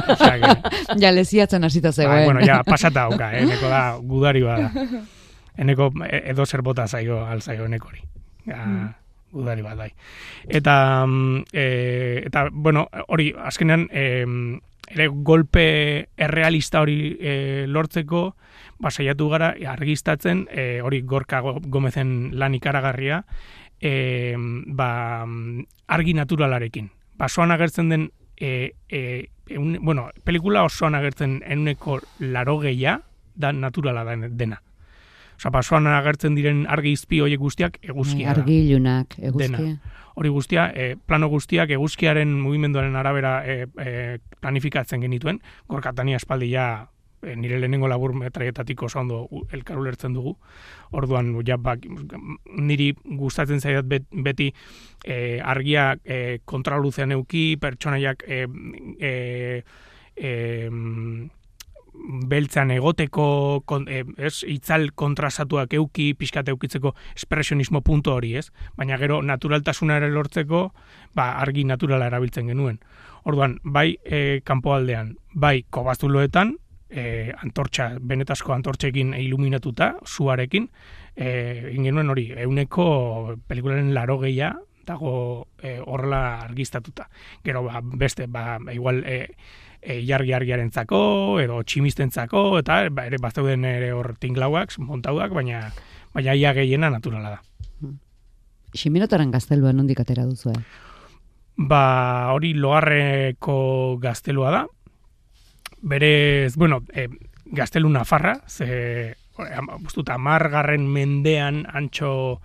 [0.00, 0.98] Osea, que...
[0.98, 2.16] ja, leziatzen hasita zegoen.
[2.16, 4.72] Bai, bueno, ja, pasata hauka, eh, eneko da, gudari bada.
[5.60, 8.00] Eneko e, edo zer bota zaio, alzaio enekori.
[8.46, 8.88] Ja, mm.
[9.30, 9.92] Gudari bat, bai.
[10.48, 11.06] Eta,
[11.52, 14.24] e, eta, bueno, hori, azkenean, e,
[14.90, 18.34] ere golpe errealista hori e, lortzeko
[18.80, 23.22] ba saiatu gara argistatzen e, hori gorka gomezen lan ikaragarria
[23.80, 24.34] e,
[24.66, 25.26] ba,
[25.86, 29.28] argi naturalarekin basoan agertzen den e, e,
[29.80, 33.00] bueno, pelikula osoan agertzen enuneko laro geia
[33.34, 34.60] da naturala dena
[35.40, 38.42] Osa, basoan agertzen diren argi izpi horiek guztiak eguzkia da.
[38.42, 39.78] Argi ilunak, eguzkia
[40.20, 46.66] hori guztia, e, plano guztiak eguzkiaren mugimenduaren arabera e, e, planifikatzen genituen, gorkatania espaldi ja
[47.22, 49.22] e, nire lehenengo labur metraietatik oso ondo
[49.56, 50.34] elkar ulertzen dugu.
[50.92, 51.86] Orduan, ja, bak,
[52.58, 54.50] niri gustatzen zaidat beti
[55.04, 58.44] e, argia e, kontraluzean euki, pertsonaiak e,
[59.00, 59.12] e,
[60.16, 60.34] e,
[62.30, 68.48] beltzan egoteko, kon, e, ez, itzal kontrasatuak euki, pixkat eukitzeko espresionismo punto hori, ez?
[68.76, 70.64] Baina gero naturaltasuna ere lortzeko,
[71.14, 72.80] ba, argi naturala erabiltzen genuen.
[73.28, 76.56] Orduan, bai e, kanpoaldean, bai kobazuloetan,
[76.90, 80.68] e, antortxa, benetazko antortxekin iluminatuta, zuarekin,
[81.16, 84.54] e, ingenuen hori, euneko pelikularen laro gehia,
[84.86, 87.08] dago e, horrela argiztatuta.
[87.44, 89.36] Gero, ba, beste, ba, igual, e,
[89.82, 91.00] e, jargi argiarentzako
[91.42, 95.70] edo tximistentzako eta ba, ere bazeuden ere hor tinglauak, montauak, baina
[96.14, 97.40] baina ia gehiena naturala da.
[98.76, 100.62] Ximenotaran gaztelua nondik atera duzu, eh?
[101.60, 104.60] Ba, hori loarreko gaztelua da.
[105.82, 107.08] Berez, bueno, e,
[107.50, 109.16] gaztelu nafarra, ze,
[109.80, 112.40] bustuta, margarren mendean antxo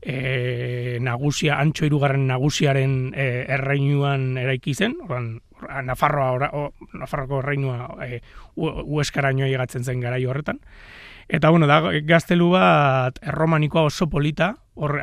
[0.00, 5.40] e, nagusia, antxo irugarren nagusiaren e, erreinuan eraiki zen, oran,
[5.84, 8.20] Nafarroa, ora, o, Nafarroko reinua e,
[8.56, 10.60] ueskaraino egatzen zen garai horretan.
[11.28, 14.94] Eta bueno, da gaztelu bat erromanikoa oso polita, hor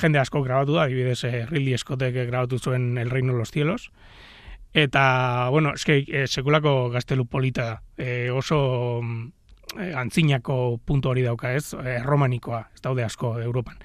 [0.00, 3.90] jende asko grabatu da, adibidez eh, Ridley Scottek grabatu zuen El Reino los Cielos.
[4.74, 7.82] Eta, bueno, eske, e, sekulako gaztelu polita.
[7.96, 9.02] E, oso
[9.78, 13.76] e, antzinako puntu hori dauka ez, erromanikoa, ez daude asko Europan.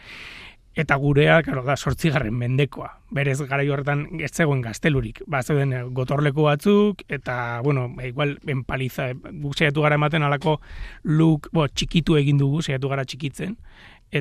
[0.80, 2.94] Eta gurea, karo, da, sortzigarren mendekoa.
[3.12, 5.20] Berez, gara horretan ez zegoen gaztelurik.
[5.28, 9.10] Ba, zeuden eh, gotorleku batzuk, eta, bueno, ba, igual, enpaliza,
[9.42, 10.60] guk saiatu gara ematen alako
[11.04, 13.58] luk, bo, txikitu egin dugu, saiatu gara txikitzen,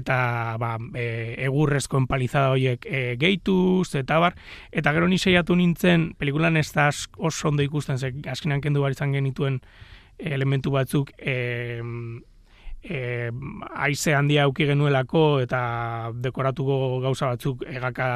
[0.01, 0.17] eta,
[0.59, 4.35] ba, e, egurrezko enpalizada horiek e, gehituz, eta bar,
[4.73, 8.97] eta gero ni saiatu nintzen, pelikulan ez da oso ondo ikusten, ze, azkenean kendu bar
[8.97, 9.63] izan genituen
[10.19, 11.39] elementu batzuk, e,
[12.83, 13.31] e,
[13.75, 18.09] aize handia auki genuelako eta dekoratuko gauza batzuk egaka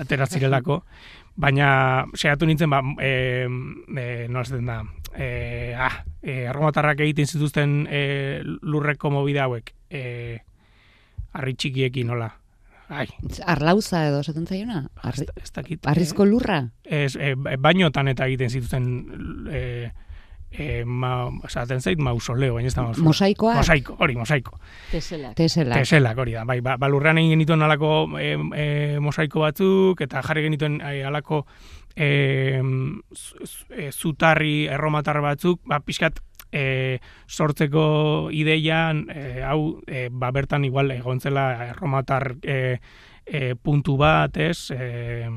[0.00, 0.80] ateratzirelako,
[1.42, 1.70] baina
[2.14, 3.46] seiatu nintzen, ba, e,
[3.96, 4.28] e,
[4.66, 4.82] da,
[5.16, 8.02] e, ah, e, arromatarrak egiten zituzten e,
[8.44, 10.02] lurreko mobide hauek, e,
[11.32, 12.30] arri txikiekin nola.
[12.90, 13.06] Ai.
[13.46, 14.82] Arlauza edo esaten zaiona?
[15.06, 15.28] Arri,
[15.86, 16.64] arrizko lurra?
[16.82, 18.88] Ez, e, bainotan eta egiten zituzten
[19.46, 19.60] e,
[20.50, 23.10] e, ma, esaten zait mausoleo, baina ez da mausoleo.
[23.10, 23.54] Mosaikoa?
[23.60, 24.58] Mosaiko, hori, mosaiko.
[24.90, 25.36] Teselak.
[25.38, 25.78] Teselak.
[25.78, 26.44] Teselak, hori da.
[26.48, 28.66] Bai, ba, balurrean egin genituen alako e, e,
[29.02, 31.44] mosaiko batzuk, eta jarri genituen e, alako
[31.94, 32.60] e,
[33.92, 36.20] zutarri erromatar batzuk, ba, pixkat
[36.52, 42.78] e, sortzeko ideian, e, hau, e, ba, bertan igual egontzela erromatar e,
[43.24, 45.28] e, puntu bat, ez, e,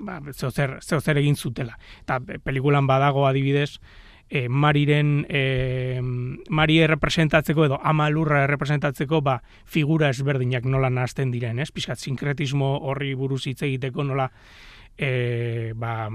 [0.00, 1.76] ba, zeozer, zeozer egin zutela.
[2.02, 3.76] Eta pelikulan badago adibidez,
[4.30, 6.00] e, mariren e,
[6.48, 11.72] mari errepresentatzeko edo amalurra errepresentatzeko ba, figura ezberdinak nola nazten diren, ez?
[11.74, 14.30] Piskat, sinkretismo horri buruz hitz egiteko nola
[14.96, 16.08] e, ba,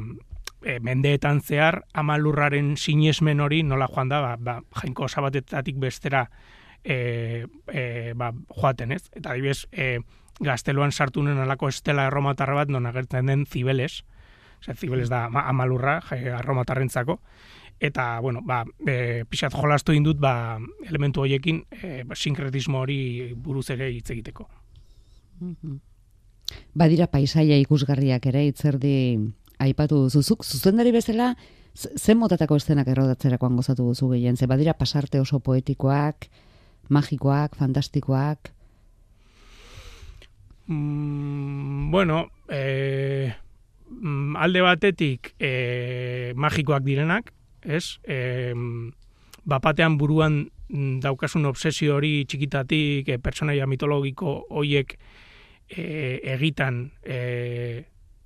[0.64, 6.30] e, mendeetan zehar amalurraren sinesmen hori nola joan da, ba, ba, jainko osabatetatik bestera
[6.84, 9.04] e, e, ba, joaten ez.
[9.12, 10.00] Eta adibidez, e,
[10.40, 14.06] gazteluan sartu nuen alako estela erromatarra bat non agertzen den zibeles,
[14.74, 16.00] zibeles da amalurra,
[16.40, 17.20] arromatarrentzako,
[17.80, 20.58] eta, bueno, ba, e, pixat jolastu indut, ba,
[20.88, 24.48] elementu horiekin, e, ba, sinkretismo hori buruz ere hitz egiteko.
[25.40, 25.80] Mhm.
[26.78, 29.18] Badira paisaia ikusgarriak ere itzerdi
[29.60, 31.34] aipatu duzuzuk, zuzendari bezala,
[31.76, 36.28] zen motatako estenak errodatzerakoan gozatu duzu gehien, ze badira pasarte oso poetikoak,
[36.90, 38.52] magikoak, fantastikoak?
[40.68, 43.34] Mm, bueno, e,
[44.36, 47.35] alde batetik e, magikoak direnak,
[47.66, 47.98] ez?
[48.04, 48.54] E,
[49.46, 50.46] bapatean buruan
[51.02, 54.96] daukasun obsesio hori txikitatik e, pertsonaia mitologiko hoiek
[55.70, 55.86] e,
[56.36, 57.86] egitan e,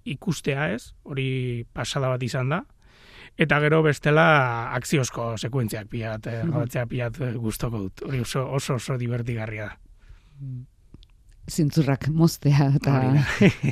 [0.10, 2.63] ikustea ez, hori pasada bat izan da,
[3.39, 4.25] eta gero bestela
[4.78, 9.78] akziozko sekuentziak pilat, e, rodatzea pilat guztoko dut, hori oso oso, oso divertigarria da.
[11.49, 12.99] Zintzurrak moztea eta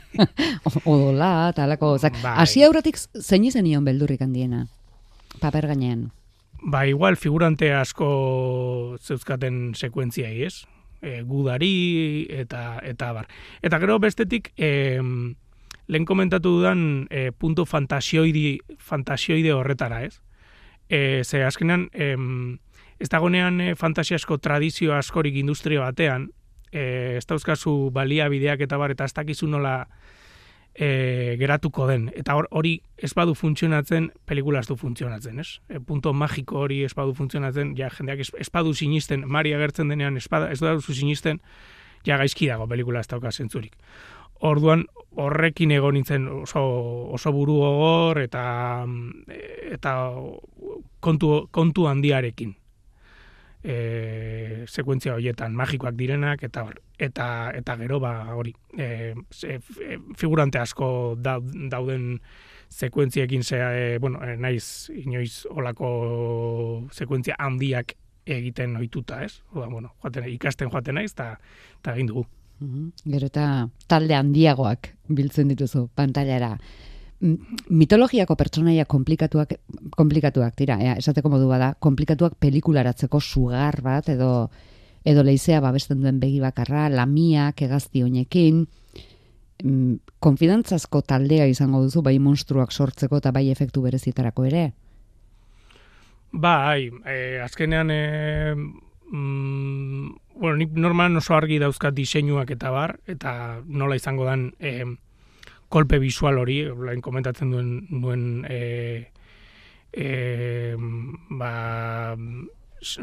[0.92, 2.34] odola eta alako, Bai.
[2.42, 4.66] hasi aurretik zein ion beldurrik handiena,
[5.42, 6.12] paper gainean.
[6.62, 10.66] Ba, igual figurante asko zeuzkaten sekuentziai, ez?
[11.02, 13.28] E, gudari eta eta bar.
[13.62, 15.02] Eta gero bestetik e,
[15.88, 20.20] lehen komentatu dudan e, puntu fantasioidi, fantasioide horretara, ez?
[20.90, 22.16] E, ze azkenean, e,
[23.00, 26.32] ez dagonean e, fantasiasko tradizio askorik industria batean,
[26.72, 29.88] e, ez dauzkazu baliabideak eta bar, eta ez dakizu nola
[30.78, 32.12] e, geratuko den.
[32.16, 35.60] Eta hor- hori ez badu funtzionatzen, pelikula ez du funtzionatzen, ez?
[35.70, 40.18] E, punto magiko hori ez badu funtzionatzen, ja, jendeak ez, badu sinisten, Mari agertzen denean
[40.18, 41.42] ez, bada, ez duzu sinisten,
[42.06, 43.76] ja gaizki dago pelikula ez dauka zentzurik.
[44.40, 44.86] Orduan
[45.18, 46.62] horrekin egon nintzen oso,
[47.18, 48.86] oso buru gogor eta
[49.74, 49.96] eta
[51.02, 52.54] kontu, kontu handiarekin
[53.68, 59.98] e, sekuentzia horietan magikoak direnak eta hor, eta eta gero ba hori e, ze- e,
[60.16, 62.22] figurante asko da, dauden
[62.70, 67.94] sekuentziekin zea, e, bueno, e, naiz inoiz olako sekuentzia handiak
[68.28, 69.42] egiten ohituta, ez?
[69.54, 71.38] Oda, bueno, joaten, ikasten joaten naiz eta
[71.80, 72.26] eta egin dugu.
[73.06, 76.58] Gero eta talde handiagoak biltzen dituzu pantailara.
[77.18, 79.56] Mitologiako pertsonaia komplikatuak
[79.98, 84.50] komplikatuak dira, ea, esateko modu bada, komplikatuak pelikularatzeko sugar bat edo
[85.08, 88.66] edo leizea babesten duen begi bakarra, lamiak, egazti honekin,
[90.20, 94.66] konfidantzazko taldea izango duzu bai monstruak sortzeko eta bai efektu berezitarako ere.
[96.32, 103.62] Bai, e, azkenean, e, mm, bueno, nik normalan oso argi dauzkat diseinuak eta bar, eta
[103.66, 104.84] nola izango dan e,
[105.70, 109.12] kolpe visual hori, lain komentatzen duen, duen e,
[109.92, 110.76] e,
[111.40, 112.16] ba,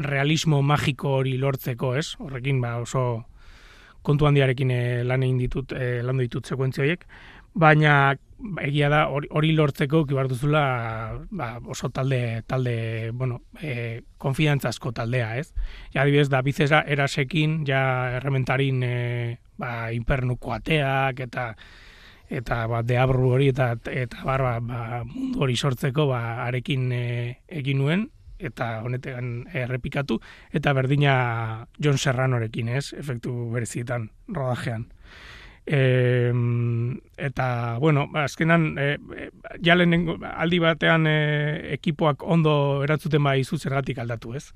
[0.06, 2.14] realismo magiko hori lortzeko, ez?
[2.22, 3.24] Horrekin, ba, oso
[4.04, 7.06] kontu handiarekin e, lan egin ditut, e, landu ditut sekuentzia horiek,
[7.54, 8.14] baina
[8.60, 10.64] egia da hori, lortzeko kibar duzula
[11.30, 15.54] ba, oso talde talde bueno e, konfiantzazko taldea ez
[15.94, 18.96] ja adibidez da bizesa erasekin ja errementarin e,
[19.56, 21.52] ba inpernuko ateak eta
[22.38, 27.04] eta ba deabru hori eta eta bar ba, ba, mundu hori sortzeko ba arekin e,
[27.48, 30.18] egin nuen eta honetan errepikatu
[30.52, 31.14] eta berdina
[31.78, 32.92] John Serranorekin, ez?
[32.98, 34.88] Efektu berezietan rodajean.
[35.64, 36.32] E,
[37.16, 39.30] eta, bueno, azkenan, e, e,
[39.64, 41.16] ja lehenengo, aldi batean e,
[41.78, 44.50] ekipoak ondo eratzuten bai zu zergatik aldatu, ez?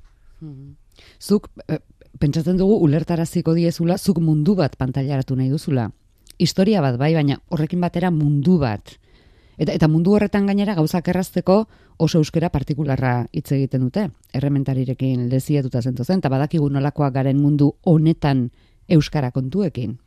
[1.20, 1.80] Zuk, eh,
[2.18, 5.88] pentsatzen dugu, ulertaraziko diezula, zuk mundu bat pantailaratu nahi duzula.
[6.38, 8.94] Historia bat bai, baina horrekin batera mundu bat.
[9.58, 11.64] Eta, eta mundu horretan gainera gauzak errazteko
[11.98, 14.06] oso euskera partikularra hitz egiten dute.
[14.38, 18.48] Errementarirekin leziatuta zentu zen, eta badakigu nolakoak garen mundu honetan
[18.88, 19.98] euskara kontuekin.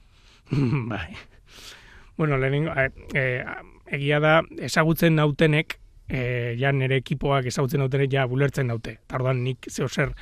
[0.92, 1.12] bai.
[2.18, 3.44] Bueno, lehenengo, e, e,
[3.98, 9.00] egia da, ezagutzen nautenek, e, ja nire ekipoak ezagutzen nautenek, ja bulertzen naute.
[9.12, 10.16] Tardan nik zeo zer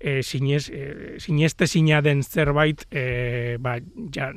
[0.00, 1.66] e, sinez, e, sineste
[2.02, 3.78] den zerbait, e, ba,
[4.12, 4.32] ja,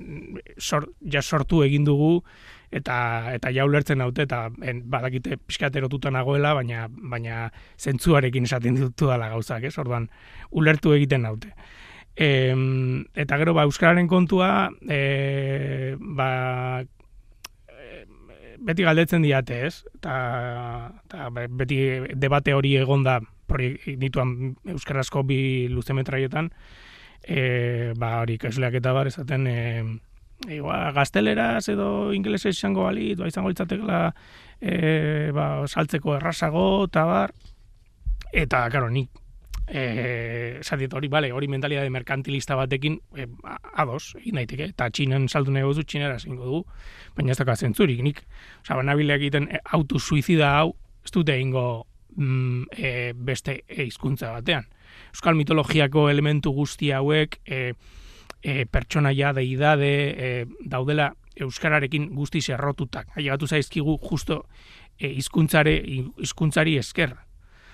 [0.58, 2.24] sor, ja sortu egin dugu,
[2.72, 8.76] eta eta ja ulertzen naute eta en, badakite pixkat erotuta nagoela, baina baina zentzuarekin esaten
[8.76, 9.78] ditu dala gauzak, ez?
[9.78, 10.10] Orduan
[10.52, 11.54] ulertu egiten naute.
[12.16, 12.54] E,
[13.16, 16.84] eta gero ba euskararen kontua e, ba
[18.64, 19.84] beti galdetzen diate, ez?
[20.00, 20.18] Eta,
[21.06, 21.80] eta beti
[22.16, 23.20] debate hori egonda
[23.54, 26.52] proiektuan euskarazko bi luzemetraietan,
[27.24, 29.58] e, ba hori ikasleak eta bar esaten e,
[30.50, 34.06] igual, gazteleraz edo ingelesa izango balit, ba, izango litzatekela
[34.60, 37.36] e, ba, saltzeko errazago, eta bar,
[38.34, 39.24] eta, karo, nik
[39.68, 40.60] eh
[40.92, 43.28] hori bale hori mentalidade merkantilista batekin e,
[43.74, 46.66] ados egin daiteke eta txinan saldu nego zu txinera egingo du
[47.16, 48.24] baina ez dago zentzurik nik
[48.62, 50.76] osea banabile egiten e, auto suizida hau
[51.06, 51.86] ez dute egingo
[52.16, 54.68] mm, e, beste hizkuntza batean
[55.14, 57.74] euskal mitologiako elementu guzti hauek e,
[58.42, 60.32] e, pertsonaia deidade e,
[60.66, 64.44] daudela euskararekin guzti zerrotutak ailegatu zaizkigu justo
[65.00, 67.16] hizkuntzare e, hizkuntzari esker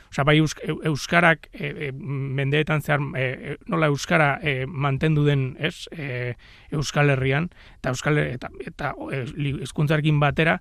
[0.10, 5.86] Osa, bai euskarak e, e, mendeetan zehar e, nola euskara e, mantendu den, ez?
[5.94, 6.34] E,
[6.74, 8.94] Euskal Herrian eta euskal eta eta
[9.38, 10.58] hizkuntzarekin batera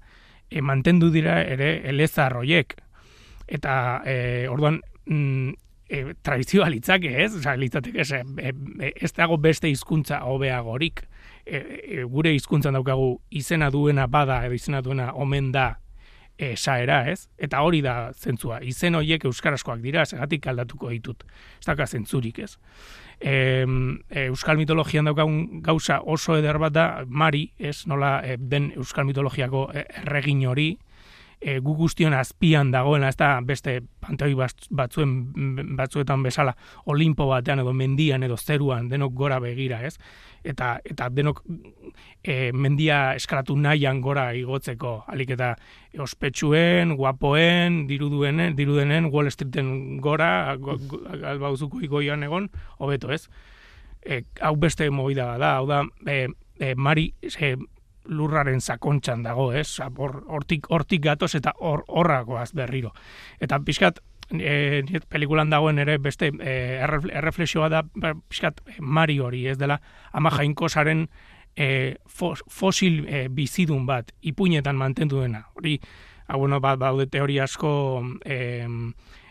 [0.51, 2.76] e, mantendu dira ere elezar hoiek.
[3.49, 5.57] Eta e, orduan mm,
[5.88, 7.32] e, tradizioa litzake, ez?
[7.40, 11.07] Osea, litzateke ez, e, ez dago beste hizkuntza hobeagorik.
[11.46, 15.70] E, e, gure hizkuntzan daukagu izena duena bada edo izena duena omen da
[16.38, 17.26] esaera, ez?
[17.38, 18.61] Eta hori da zentzua.
[18.62, 21.24] Izen horiek euskarazkoak dira, segatik aldatuko ditut.
[21.59, 22.53] Ez daka zentzurik, ez?
[23.18, 23.64] E,
[24.28, 27.80] euskal mitologian daukagun gauza oso eder bat da, Mari, ez?
[27.90, 30.76] Nola e, den euskal mitologiako erregin hori,
[31.41, 35.12] e, gu guztion azpian dagoena, ez da beste panteoi batzuen
[35.78, 36.55] batzuetan bezala
[36.91, 39.97] olimpo batean edo mendian edo zeruan denok gora begira, ez?
[40.45, 41.43] Eta, eta denok
[42.22, 45.55] e, mendia eskalatu nahian gora igotzeko, alik eta
[45.99, 53.26] ospetsuen, guapoen, diruduen, dirudenen, Wall Streeten gora, go, go, igoian egon, hobeto, ez?
[54.03, 56.28] E, hau beste movida da, hau da, e,
[56.59, 57.57] e, Mari, e,
[58.09, 59.79] lurraren sakontxan dago, ez?
[59.79, 62.93] Hortik hortik gatoz eta hor horragoaz berriro.
[63.41, 64.01] Eta pixkat
[64.33, 69.81] e, pelikulan dagoen ere beste e, erreflexioa da ba, pixkat Mari hori, ez dela
[70.13, 71.07] ama jainkosaren
[71.57, 75.47] e, fosil e, bizidun bat ipuinetan mantendu dena.
[75.57, 75.79] Hori,
[76.29, 78.69] hau bueno, ba, baude teoria asko e,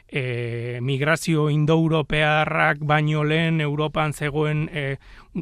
[0.08, 4.97] e, migrazio indo-europearrak baino lehen Europan zegoen e,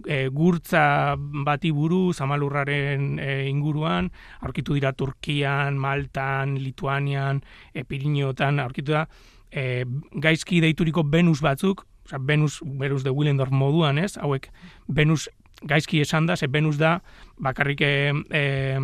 [0.06, 4.12] e, gurtza bati buru zamalurraren e, inguruan,
[4.42, 7.44] aurkitu dira Turkian, Maltan, Lituanian,
[7.74, 9.08] e, Piriniotan, aurkitu da,
[9.52, 14.18] e, gaizki deituriko Venus batzuk, Osa, Venus, Venus de Willendorf moduan, ez?
[14.22, 14.52] Hauek,
[14.88, 15.30] Venus
[15.66, 17.00] gaizki esan da, ze Venus da,
[17.38, 18.78] bakarrik e, e,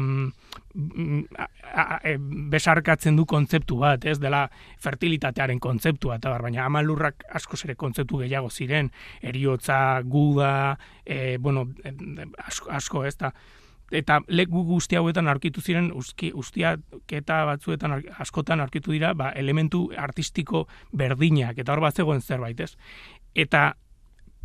[2.51, 4.17] besarkatzen du kontzeptu bat, ez?
[4.19, 4.47] Dela
[4.81, 11.67] fertilitatearen kontzeptua, eta bar, baina amalurrak asko zere kontzeptu gehiago ziren, eriotza, guda, e, bueno,
[12.45, 13.33] asko, asko ez da,
[13.91, 20.65] eta leku guzti hauetan aurkitu ziren uski, ustiaketa batzuetan askotan aurkitu dira ba, elementu artistiko
[20.95, 22.75] berdinak, eta hor bat zegoen zerbait, ez?
[23.35, 23.73] Eta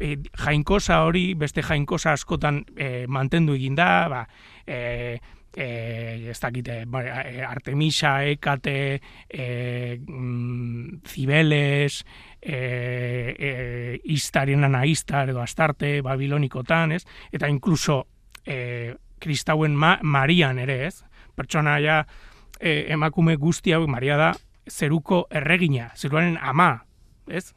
[0.00, 4.22] e, jainkosa hori, beste jainkosa askotan e, mantendu egin da, ba,
[4.66, 5.18] e,
[5.56, 12.04] e, ez dakite, ba, e, Artemisa, Ekate, e, mm, Zibeles,
[12.40, 17.04] e, e, Istarien anaistar edo Astarte, Babilonikotan, ez?
[17.32, 18.04] Eta inkluso
[18.44, 21.02] e, kristauen ma, Marian ere, ez?
[21.36, 22.02] Pertsona ja,
[22.60, 24.32] e, emakume guzti hau, Maria da,
[24.68, 26.84] zeruko erregina, zeruaren ama,
[27.26, 27.52] ez?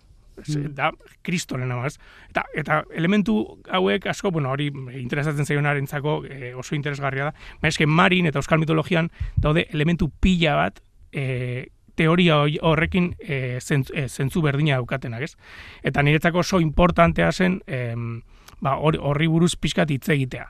[0.48, 0.74] Mm.
[0.76, 1.98] da kristoren amaz.
[2.30, 4.70] Eta, eta elementu hauek asko, bueno, hori
[5.00, 7.34] interesatzen zaionarentzako e, oso interesgarria da.
[7.62, 10.82] Baina marin eta euskal mitologian daude elementu pila bat
[11.12, 11.70] e,
[12.00, 15.36] teoria horrekin e, zentzu, berdina daukatenak, ez?
[15.84, 17.96] Eta niretzako oso importantea zen e,
[18.62, 20.48] ba, horri buruz pixkat hitz egitea.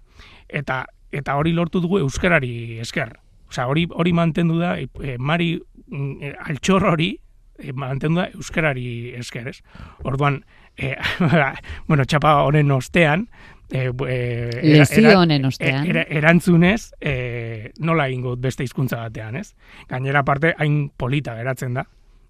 [0.62, 3.16] Eta, eta hori lortu dugu euskarari esker.
[3.50, 5.56] Osea, hori hori mantendu da e, Mari
[5.88, 7.29] mm, altxor hori e,
[7.74, 9.60] mantendu da euskarari esker, ez?
[10.08, 10.44] Orduan,
[10.78, 10.96] e,
[11.88, 13.28] bueno, txapa honen ostean,
[13.72, 15.88] e, e, honen ostean.
[15.88, 19.54] E, erantzunez, e, nola egingo beste hizkuntza batean, ez?
[19.90, 21.86] Gainera parte, hain polita geratzen da.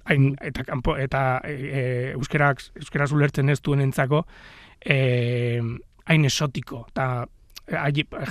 [0.09, 4.23] Hain, eta kanpo, eta e, euskerak, euskaraz ulertzen ez duen entzako,
[4.81, 5.61] e,
[6.09, 7.27] hain esotiko, eta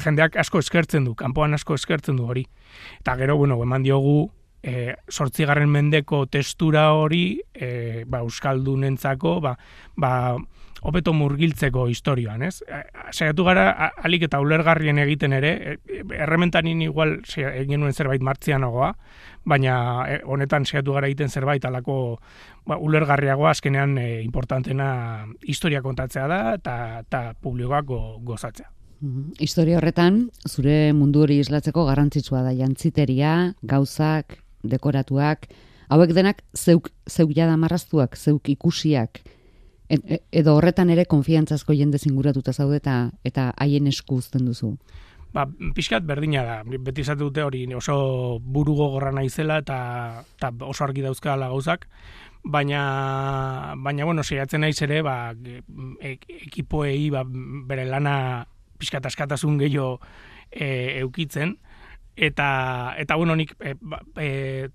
[0.02, 2.44] jendeak asko eskertzen du, kanpoan asko eskertzen du hori.
[3.00, 4.30] Eta gero, bueno, eman diogu,
[4.62, 9.54] e, sortzigarren mendeko testura hori e, ba, Euskaldunentzako ba,
[9.96, 10.12] ba,
[10.86, 12.60] opeto murgiltzeko historioan, ez?
[12.62, 12.82] E,
[13.12, 18.92] saiatu gara, alik eta ulergarrien egiten ere, e, errementanin igual egin nuen zerbait martzianagoa,
[19.48, 19.74] baina
[20.06, 22.18] e, honetan saiatu gara egiten zerbait alako
[22.66, 24.90] ba, ulergarriagoa azkenean e, importantena
[25.42, 26.74] historia kontatzea da eta,
[27.06, 27.94] eta publikoak
[28.26, 28.70] gozatzea.
[28.98, 29.38] Mhm.
[29.38, 35.48] Historia horretan, zure mundu hori islatzeko garrantzitsua da jantziteria, gauzak, dekoratuak,
[35.88, 39.22] hauek denak zeuk, zeuk jada marraztuak, zeuk ikusiak,
[39.88, 44.76] e, edo horretan ere konfiantzazko jende zinguratuta zaude eta eta haien esku uzten duzu.
[45.32, 45.44] ba,
[45.74, 46.56] pixkat berdina da.
[46.64, 51.86] Beti izate dute hori oso buru gogorra naizela eta, eta oso argi dauzkala gauzak.
[52.44, 55.34] Baina, baina bueno, saiatzen naiz ere, ba,
[56.00, 56.16] e,
[56.48, 57.24] ekipoei ba,
[57.68, 58.46] bere lana
[58.78, 59.98] pixkat askatasun gehiago
[60.50, 61.58] e, eukitzen.
[62.18, 63.76] Eta, eta bueno, nik e,
[64.18, 64.30] e,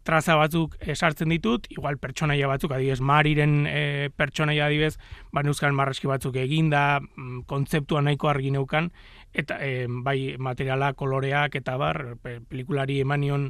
[0.08, 4.94] traza batzuk sartzen ditut, igual pertsonaia batzuk, adibidez, mariren e, pertsonaia adibidez,
[5.36, 8.94] ba, neuzkan marraski batzuk eginda, mm, kontzeptua nahiko argi neukan,
[9.36, 13.50] eta e, bai materiala, koloreak, eta bar, pelikulari emanion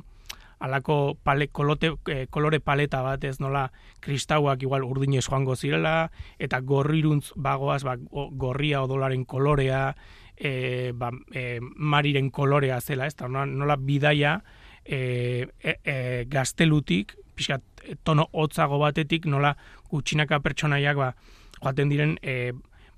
[0.63, 3.67] alako pale, kolote, e, kolore paleta bat ez nola
[4.01, 9.91] kristauak igual urdinez joango zirela, eta gorriruntz bagoaz, ba, gorria odolaren kolorea,
[10.37, 14.41] e, ba, e, mariren kolorea zela, ez nola, nola bidaia
[14.85, 17.63] e, e, e, gaztelutik, pixkat,
[18.03, 19.55] tono hotzago batetik, nola
[19.91, 21.13] gutxinaka pertsonaiak ba,
[21.61, 22.53] joaten diren e,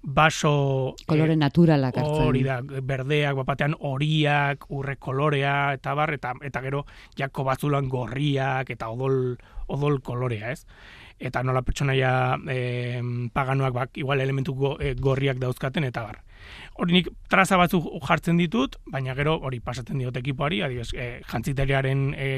[0.05, 0.95] baso...
[1.09, 2.27] Kolore e, naturalak hartzen.
[2.27, 6.85] Hori da, berdeak, bapatean horiak, urre kolorea, eta bar, eta, eta gero
[7.17, 9.35] jako batzulan gorriak, eta odol,
[9.67, 10.63] odol kolorea, ez?
[11.15, 12.11] Eta nola pertsonaia
[12.51, 13.01] e,
[13.33, 16.21] paganoak, bak, igual elementu go, e, gorriak dauzkaten, eta bar
[16.75, 21.21] hori nik traza batzuk jartzen ditut, baina gero hori pasatzen diot ekipoari, adibes, e, eh,
[21.31, 22.29] jantziteriaren e,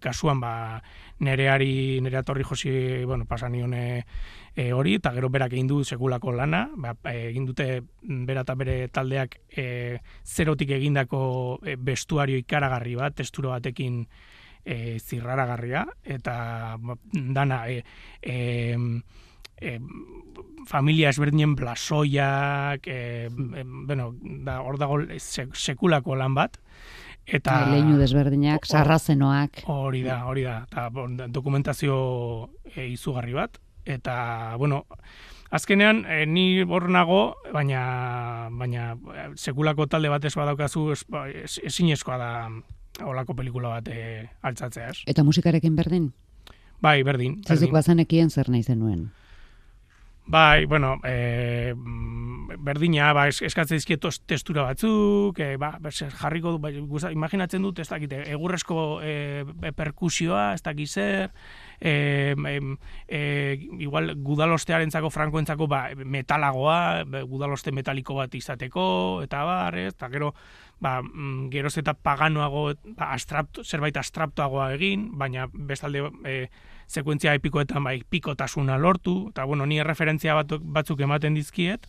[0.00, 0.80] kasuan ba,
[1.26, 2.70] nereari, nerea torri josi,
[3.04, 8.46] bueno, pasan nion hori, eta gero berak egin du sekulako lana, ba, egin dute bera
[8.46, 14.04] eta bere taldeak e, zerotik egindako e, bestuario ikaragarri bat, testuro batekin
[14.64, 17.82] e, zirraragarria, eta ba, dana, e,
[18.22, 18.76] e,
[20.66, 26.58] familia ezberdinen blasoiak, e, bueno, da, hor dago sekulako lan bat.
[27.26, 29.64] Eta bai, leinu desberdinak, sarrazenoak.
[29.70, 30.60] Hori da, hori da.
[30.68, 30.90] Eta
[31.32, 31.96] dokumentazio
[32.74, 33.58] e, izugarri bat.
[33.86, 34.84] Eta, bueno,
[35.50, 38.94] azkenean, e, ni hor nago, baina, baina
[39.34, 42.30] sekulako talde bat ez badaukazu ezinezkoa da
[43.06, 44.92] olako pelikula bat e, altzatzea.
[45.06, 46.10] Eta musikarekin berdin?
[46.82, 47.40] Bai, berdin.
[47.40, 47.56] berdin.
[47.56, 49.08] Zizuk bazanekien zer nahi zenuen?
[50.28, 51.72] Bai, bueno, e,
[52.58, 55.76] berdina, ba, eskatzen dizkiet testura batzuk, e, ba,
[56.18, 56.72] jarriko du, ba,
[57.14, 59.44] imaginatzen dut, ez dakit, egurrezko e,
[59.78, 61.30] perkusioa, ez dakit zer,
[61.78, 62.26] e,
[63.06, 63.22] e,
[63.78, 70.34] igual gudalostearen zako, frankoentzako, ba, metalagoa, gudaloste metaliko bat izateko, eta bar, ez, eta gero,
[70.82, 76.48] ba, mm, geroz eta paganoago, ba, astrapto, zerbait astraptoagoa egin, baina bestalde, e,
[76.86, 81.86] sekuentzia epikoetan bai pikotasuna lortu, eta bueno, ni referentzia batzuk, batzuk ematen dizkiet,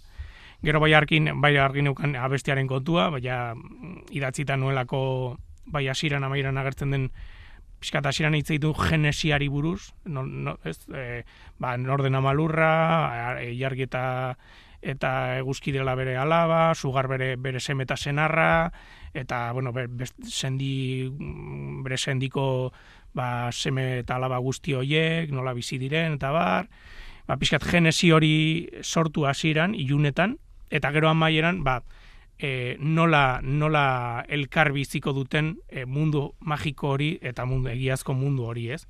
[0.63, 3.21] gero bai arkin, bai arkin neukan abestiaren kontua, bai
[4.11, 5.37] idatzita nuelako
[5.67, 7.09] bai asiran amairan agertzen den
[7.79, 11.23] pixkat asiran hitz ditu genesiari buruz, no, no, ez, e,
[11.59, 14.05] ba, norden amalurra, e, jargi eta
[14.81, 18.71] eta eguzkirela bere alaba, sugar bere, bere semeta senarra,
[19.13, 21.09] eta, bueno, bere, sendi,
[21.83, 22.71] bere sendiko
[23.17, 26.69] ba, seme eta alaba guzti horiek, nola bizi diren, eta bar,
[27.27, 28.35] ba, pixkat genesi hori
[28.83, 30.37] sortu hasiran ilunetan,
[30.69, 31.81] eta gero amaieran, ba,
[32.37, 38.69] e, nola, nola elkar biziko duten e, mundu magiko hori eta mundu egiazko mundu hori,
[38.71, 38.85] ez?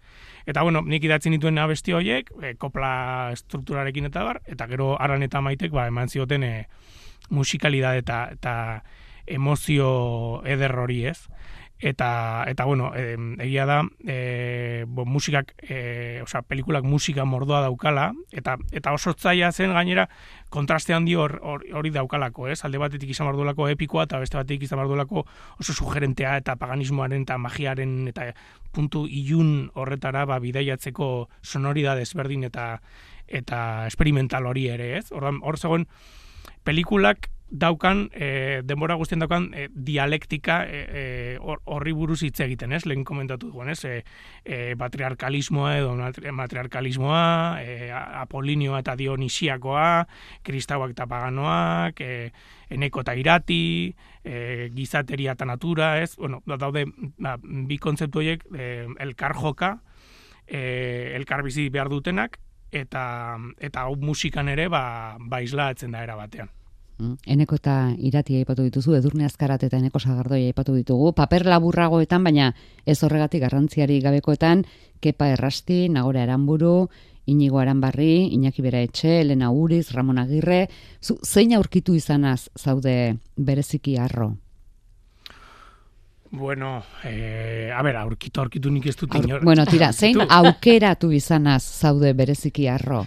[0.45, 5.23] Eta bueno, nik idatzen dituen abesti horiek, e, kopla strukturarekin eta bar, eta gero aran
[5.23, 6.53] eta maitek, ba, eman zioten e,
[7.29, 8.55] musikalidad eta, eta
[9.27, 11.27] emozio eder hori, ez?
[11.79, 13.15] Eta eta bueno, e,
[13.45, 19.51] egia da, e, bo, musikak, e, osea, pelikulak musika mordoa daukala eta eta oso zaila
[19.51, 20.07] zen gainera
[20.49, 22.63] kontraste handi hori or, daukalako, ez?
[22.65, 25.25] Alde batetik izan bardulako epikoa eta beste batetik izan bardulako
[25.59, 28.31] oso sugerentea eta paganismoaren eta magiaren eta
[28.73, 32.81] puntu ilun horretara ba bidaiatzeko sonoridade desberdin eta
[33.27, 35.11] eta experimental hori ere, ez?
[35.11, 35.85] Ordan hor zegoen
[36.63, 42.83] pelikulak daukan, e, denbora guztien daukan, e, dialektika e, horri buruz hitz egiten, ez?
[42.85, 43.79] Lehen komentatu duen, ez?
[43.87, 44.03] E,
[44.43, 45.93] e, patriarkalismoa edo
[46.35, 50.07] matriarkalismoa, e, apolinioa eta dionisiakoa,
[50.43, 52.31] kristauak eta paganoak, e,
[52.69, 53.93] eneko eta irati,
[54.23, 56.15] e, gizateria eta natura, ez?
[56.17, 56.85] Bueno, daude,
[57.17, 59.77] ba, bi kontzeptu horiek, e, elkar joka,
[60.45, 62.41] e, elkar bizi behar dutenak,
[62.71, 66.56] eta eta hau musikan ere ba, ba da era batean.
[66.97, 67.13] Mm.
[67.29, 72.53] Eneko eta irati aipatu dituzu, edurne azkarat eta eneko sagardoi aipatu ditugu, paper laburragoetan, baina
[72.85, 74.63] ez horregatik garrantziari gabekoetan,
[75.01, 76.87] kepa errasti, nagore aranburu,
[77.27, 80.67] inigo aranbarri, inaki bera etxe, Elena Uriz, Ramon Agirre,
[81.01, 84.31] zu, zein aurkitu izanaz zaude bereziki arro?
[86.31, 89.43] Bueno, eh, a ber, aurkitu, aurkitu nik ez dut inor.
[89.45, 93.05] Bueno, tira, zein aukeratu izanaz zaude bereziki arro?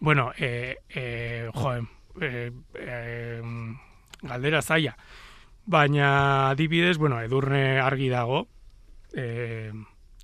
[0.00, 1.86] Bueno, eh, eh, joen,
[2.20, 3.42] e, e,
[4.22, 4.96] galdera zaia.
[5.66, 8.46] Baina adibidez, bueno, edurne argi dago,
[9.12, 9.72] e,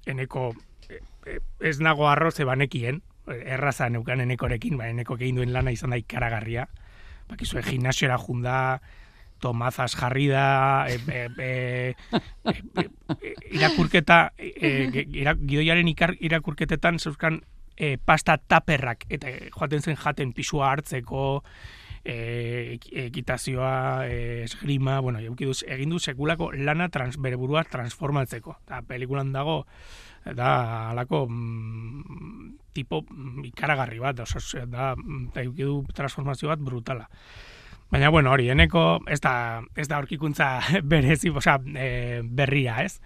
[0.07, 0.53] eneko,
[0.89, 5.95] e, e, ez nago arroz ebanekien, erraza neukan enekorekin, ba, eneko egin duen lana izan
[5.95, 6.69] da ikaragarria.
[7.31, 8.81] Bakizue, gimnasiora junda,
[9.43, 11.95] tomazas jarri da, e, e, e,
[12.47, 12.87] e,
[13.19, 17.43] e, irakurketa, e, e, ira, gidoiaren ikar, irakurketetan zeuzkan
[17.77, 21.43] e, pasta taperrak, eta e, joaten zen jaten pisua hartzeko,
[22.05, 28.59] e, ekitazioa, e, esgrima, bueno, eukiduz, egin du sekulako lana trans, bere burua transformatzeko.
[28.65, 29.63] Eta pelikulan dago,
[30.25, 34.93] da alako mm, tipo mm, ikaragarri bat, oso, da,
[35.35, 37.09] da du transformazio bat brutala.
[37.93, 40.61] Baina, bueno, hori, eneko ez da, ez da orkikuntza
[40.95, 43.01] berezi, oza, e, berria, ez?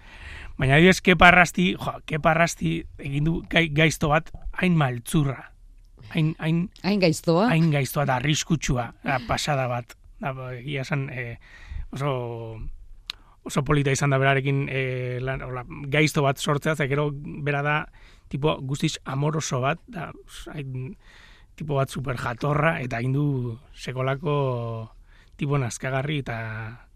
[0.57, 5.51] Baina, adibidez, keparrasti, jo, keparrasti egin du gaizto bat hain maltzurra.
[6.13, 7.49] Hain, hain, hain gaiztoa?
[7.51, 9.95] Hain gaiztoa da, arriskutsua, da, pasada bat.
[10.21, 11.37] Da, egia esan, e,
[11.93, 12.11] oso,
[13.47, 14.83] oso polita izan da berarekin e,
[15.23, 17.77] lan, ola, gaizto bat sortzea, ze gero bera da
[18.31, 20.11] tipo guztiz amoroso bat, da,
[20.53, 20.95] hain,
[21.57, 23.27] tipo bat super jatorra, eta egin du
[23.75, 24.37] sekolako
[25.37, 26.37] tipo nazkagarri eta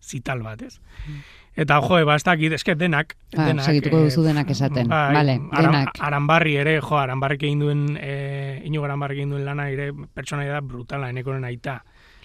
[0.01, 0.79] zital bat, ez?
[1.05, 1.21] Mm.
[1.55, 3.17] Eta jo, eba, ez dakit, eske denak.
[3.35, 5.97] Ba, denak segituko eh, duzu denak esaten, bai, vale, denak.
[5.99, 10.61] aranbarri ere, jo, aranbarrik egin duen, e, ino aranbarrik egin duen lana ere, pertsonaia da
[10.63, 11.81] brutala, enekoren aita.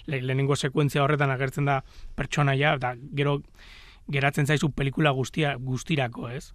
[0.06, 1.80] Le, lehenengo sekuentzia horretan agertzen da
[2.14, 3.40] pertsonaia, eta gero
[4.14, 6.52] geratzen zaizu pelikula guztia guztirako, ez?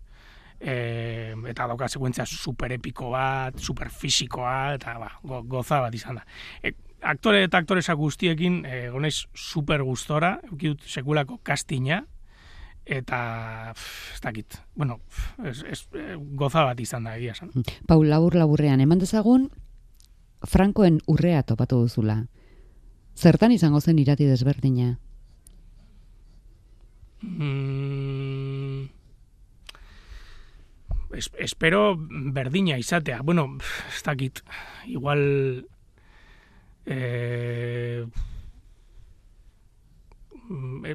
[0.62, 6.22] E, eta dauka sekuentzia super epiko bat, super fisikoa, eta ba, go, goza bat izan
[6.22, 6.26] da.
[6.64, 12.06] E, aktore eta aktoresa guztiekin, e, gonez super gustora, eukidut sekulako kastina,
[12.92, 15.00] eta ez dakit, bueno,
[15.44, 17.52] ez, ez, e, goza bat izan da egia san.
[17.88, 19.50] Paul, labur laburrean, eman dezagun,
[20.48, 22.24] Frankoen urrea topatu duzula.
[23.16, 24.96] Zertan izango zen irati desberdina?
[27.22, 28.88] Mm,
[31.14, 31.96] es, espero
[32.34, 33.22] berdina izatea.
[33.22, 33.58] Bueno,
[33.94, 34.42] ez dakit,
[34.88, 35.68] igual...
[36.86, 38.06] Eh,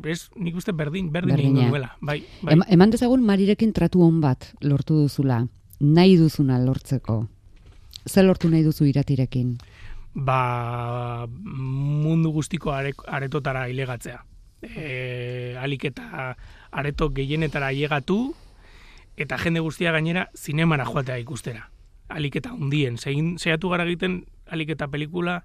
[0.05, 1.97] ez, nik uste berdin, berdin egin duela.
[2.01, 2.59] Bai, bai.
[2.69, 5.45] eman dezagun marirekin tratu hon bat lortu duzula.
[5.81, 7.27] Nahi duzuna lortzeko.
[8.07, 9.57] Ze lortu nahi duzu iratirekin?
[10.15, 14.23] Ba, mundu guztiko aretotara ilegatzea
[14.63, 16.37] e, alik eta
[16.71, 18.35] areto gehienetara llegatu,
[19.17, 21.71] eta jende guztia gainera zinemara joatea ikustera.
[22.09, 25.41] Alik eta hundien, zein zehatu gara egiten alik eta pelikula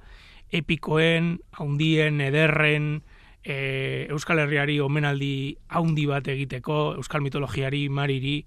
[0.52, 3.02] epikoen, haundien, ederren,
[3.44, 8.40] e, Euskal Herriari omenaldi haundi bat egiteko, Euskal mitologiari, mariri,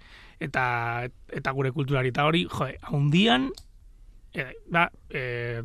[0.42, 0.64] eta,
[1.32, 2.12] eta gure kulturari.
[2.14, 3.50] Eta hori, jo, haundian,
[4.34, 5.62] e, da, e,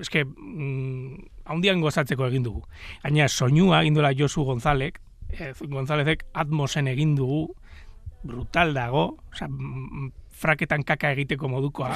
[0.00, 2.64] eske, mm, haundian gozatzeko egin dugu.
[3.02, 5.00] Gaina soinua egin duela Josu Gonzalek,
[5.30, 7.46] e, Gonzalezek atmosen egin dugu,
[8.24, 9.48] brutal dago, oza,
[10.34, 11.94] fraketan kaka egiteko modukoa,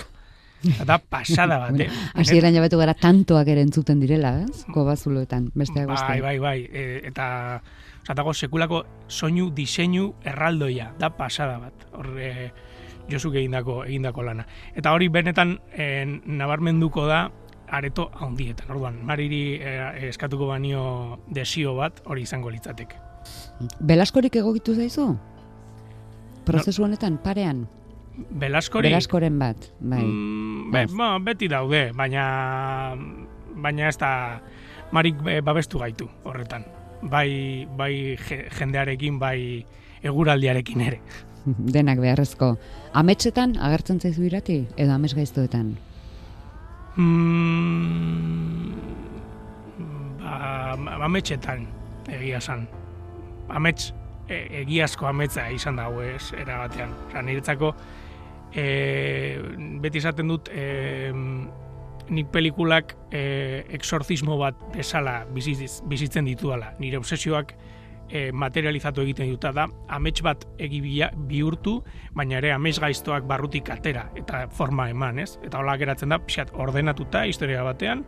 [0.66, 1.88] Eta pasada bat, eh?
[2.18, 4.64] Asi eran jabetu gara tantoak ere entzuten direla, ez?
[4.74, 6.09] Gobazuloetan, besteak beste.
[6.09, 6.59] Bai, bai, bai.
[6.66, 7.28] E, eta,
[8.02, 11.86] oza, dago sekulako soinu, diseinu, erraldoia, da pasada bat.
[11.94, 12.32] Horre,
[13.09, 14.44] Josuk egindako egindako lana.
[14.76, 17.22] Eta hori benetan e, nabarmenduko da
[17.68, 18.68] areto handietan.
[18.74, 19.78] Orduan, mariri e,
[20.11, 20.82] eskatuko banio
[21.32, 22.94] desio bat hori izango litzatek.
[23.80, 25.11] Belaskorik egokitu zaizu?
[26.48, 27.66] Prozesu honetan, parean?
[28.18, 28.88] Belaskori?
[28.90, 30.02] Belaskoren bat, bai.
[30.02, 32.24] Mm, be, ba, beti daude, baina
[33.58, 34.10] baina ez da
[34.92, 36.66] marik babestu gaitu horretan.
[37.02, 38.18] Bai, bai
[38.58, 39.64] jendearekin, bai
[40.02, 41.00] eguraldiarekin ere.
[41.74, 42.56] denak beharrezko.
[42.98, 45.72] Ametsetan agertzen zaizu irati edo ames gaiztoetan?
[46.98, 48.72] Mm,
[50.18, 51.66] ba, ametsetan
[52.18, 52.66] egia san.
[53.48, 53.92] Amets
[54.28, 56.92] e, egiazko ametza izan dago ez era batean.
[57.08, 57.72] Osa, niretzako
[58.53, 59.38] e,
[59.82, 61.12] beti esaten dut e,
[62.09, 66.72] nik pelikulak e, exorcismo bat bezala bizitzen dituala.
[66.80, 67.55] Nire obsesioak
[68.09, 70.80] e, materializatu egiten duta da, amets bat egi
[71.28, 71.78] bihurtu,
[72.16, 75.36] baina ere amets gaiztoak barrutik atera eta forma eman, ez?
[75.44, 78.05] Eta hola geratzen da, pixat, ordenatuta historia batean,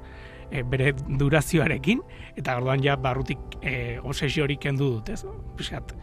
[0.51, 2.03] e, bere durazioarekin,
[2.41, 5.23] eta orduan ja barrutik e, obsesio hori kendu dut, ez?
[5.59, 5.95] Pixat,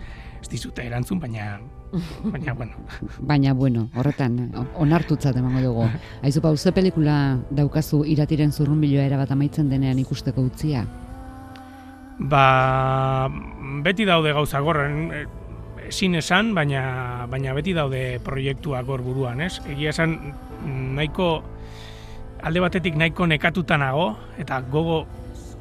[0.42, 1.58] ez dizute erantzun, baina
[2.34, 2.74] baina bueno.
[3.20, 4.38] Baina bueno, horretan
[4.76, 5.88] onartutzat emango dugu.
[6.26, 10.86] Aizu pauze pelikula daukazu iratiren zurrunbiloa era bat amaitzen denean ikusteko utzia?
[12.18, 13.30] Ba,
[13.86, 15.26] beti daude gauza gorren, eh,
[15.88, 19.60] ezin esan, baina, baina beti daude proiektuak hor buruan, ez?
[19.70, 20.18] Egia esan,
[20.98, 21.30] nahiko,
[22.42, 24.10] alde batetik nahiko nekatutanago,
[24.42, 25.06] eta gogo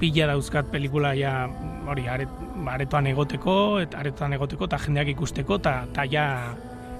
[0.01, 1.47] pila dauzkat pelikula ja
[1.88, 2.32] hori aret,
[2.72, 6.26] aretoan egoteko eta aretoan egoteko eta jendeak ikusteko eta ta ja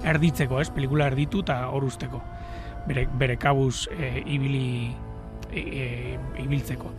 [0.07, 0.69] erditzeko, ez?
[0.73, 2.21] Pelikula erditu eta hor usteko.
[2.87, 4.67] Bere, bere kabuz e, ibili
[5.51, 5.87] e, e,
[6.43, 6.91] ibiltzeko.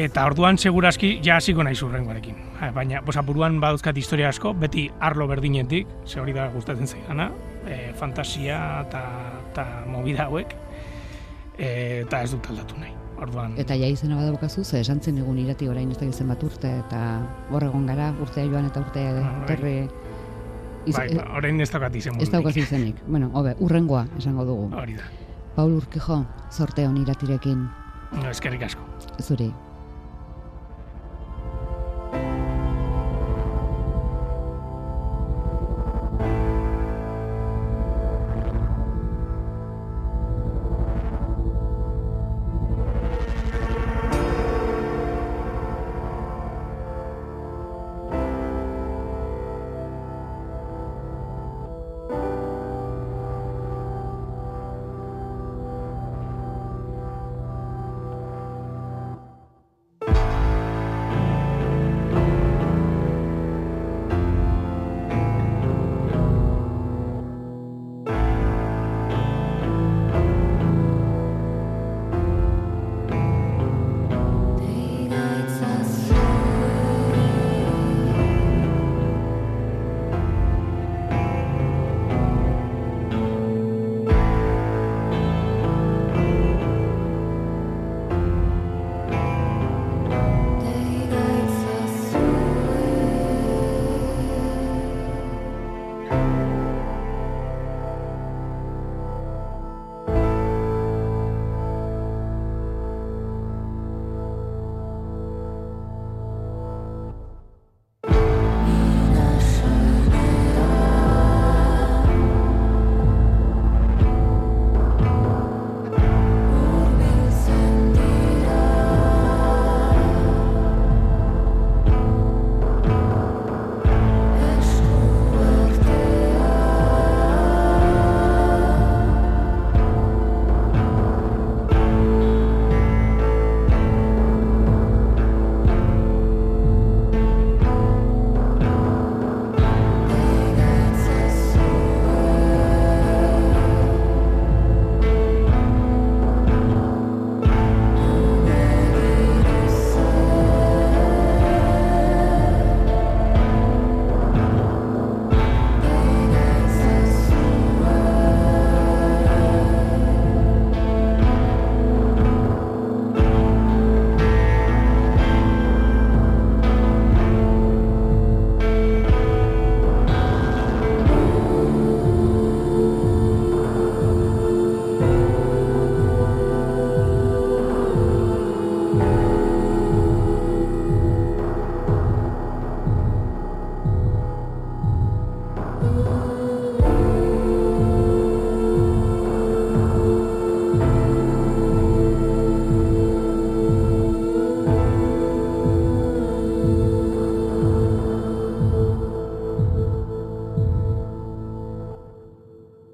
[0.00, 2.36] Eta orduan seguraski ja hasiko naiz urrengoarekin.
[2.76, 7.30] Baina, bosa, buruan badauzkat historia asko, beti arlo berdinetik, ze hori da gustatzen zaidana,
[7.66, 9.04] e, fantasia eta
[9.50, 10.54] eta movida hauek,
[11.58, 11.70] e,
[12.06, 12.99] eta ez dut aldatu nahi.
[13.20, 16.42] Orduan, Eta ja izena badaukazu, ze esan zen egun irati orain ez da zen bat
[16.42, 17.00] urte, eta
[17.50, 19.46] hor egon gara, urtea joan eta urtea Ah, bai.
[19.46, 19.72] terre...
[20.86, 23.02] iz- bai, ba, orain ez daukat izen ez daukazu izenik.
[23.06, 24.70] Bueno, hobe, urrengoa esango dugu.
[24.74, 25.02] Hori da.
[25.54, 27.68] Paul Urkijo, sorte hon iratirekin,
[28.12, 28.80] No, eskerrik asko.
[29.22, 29.52] zuri.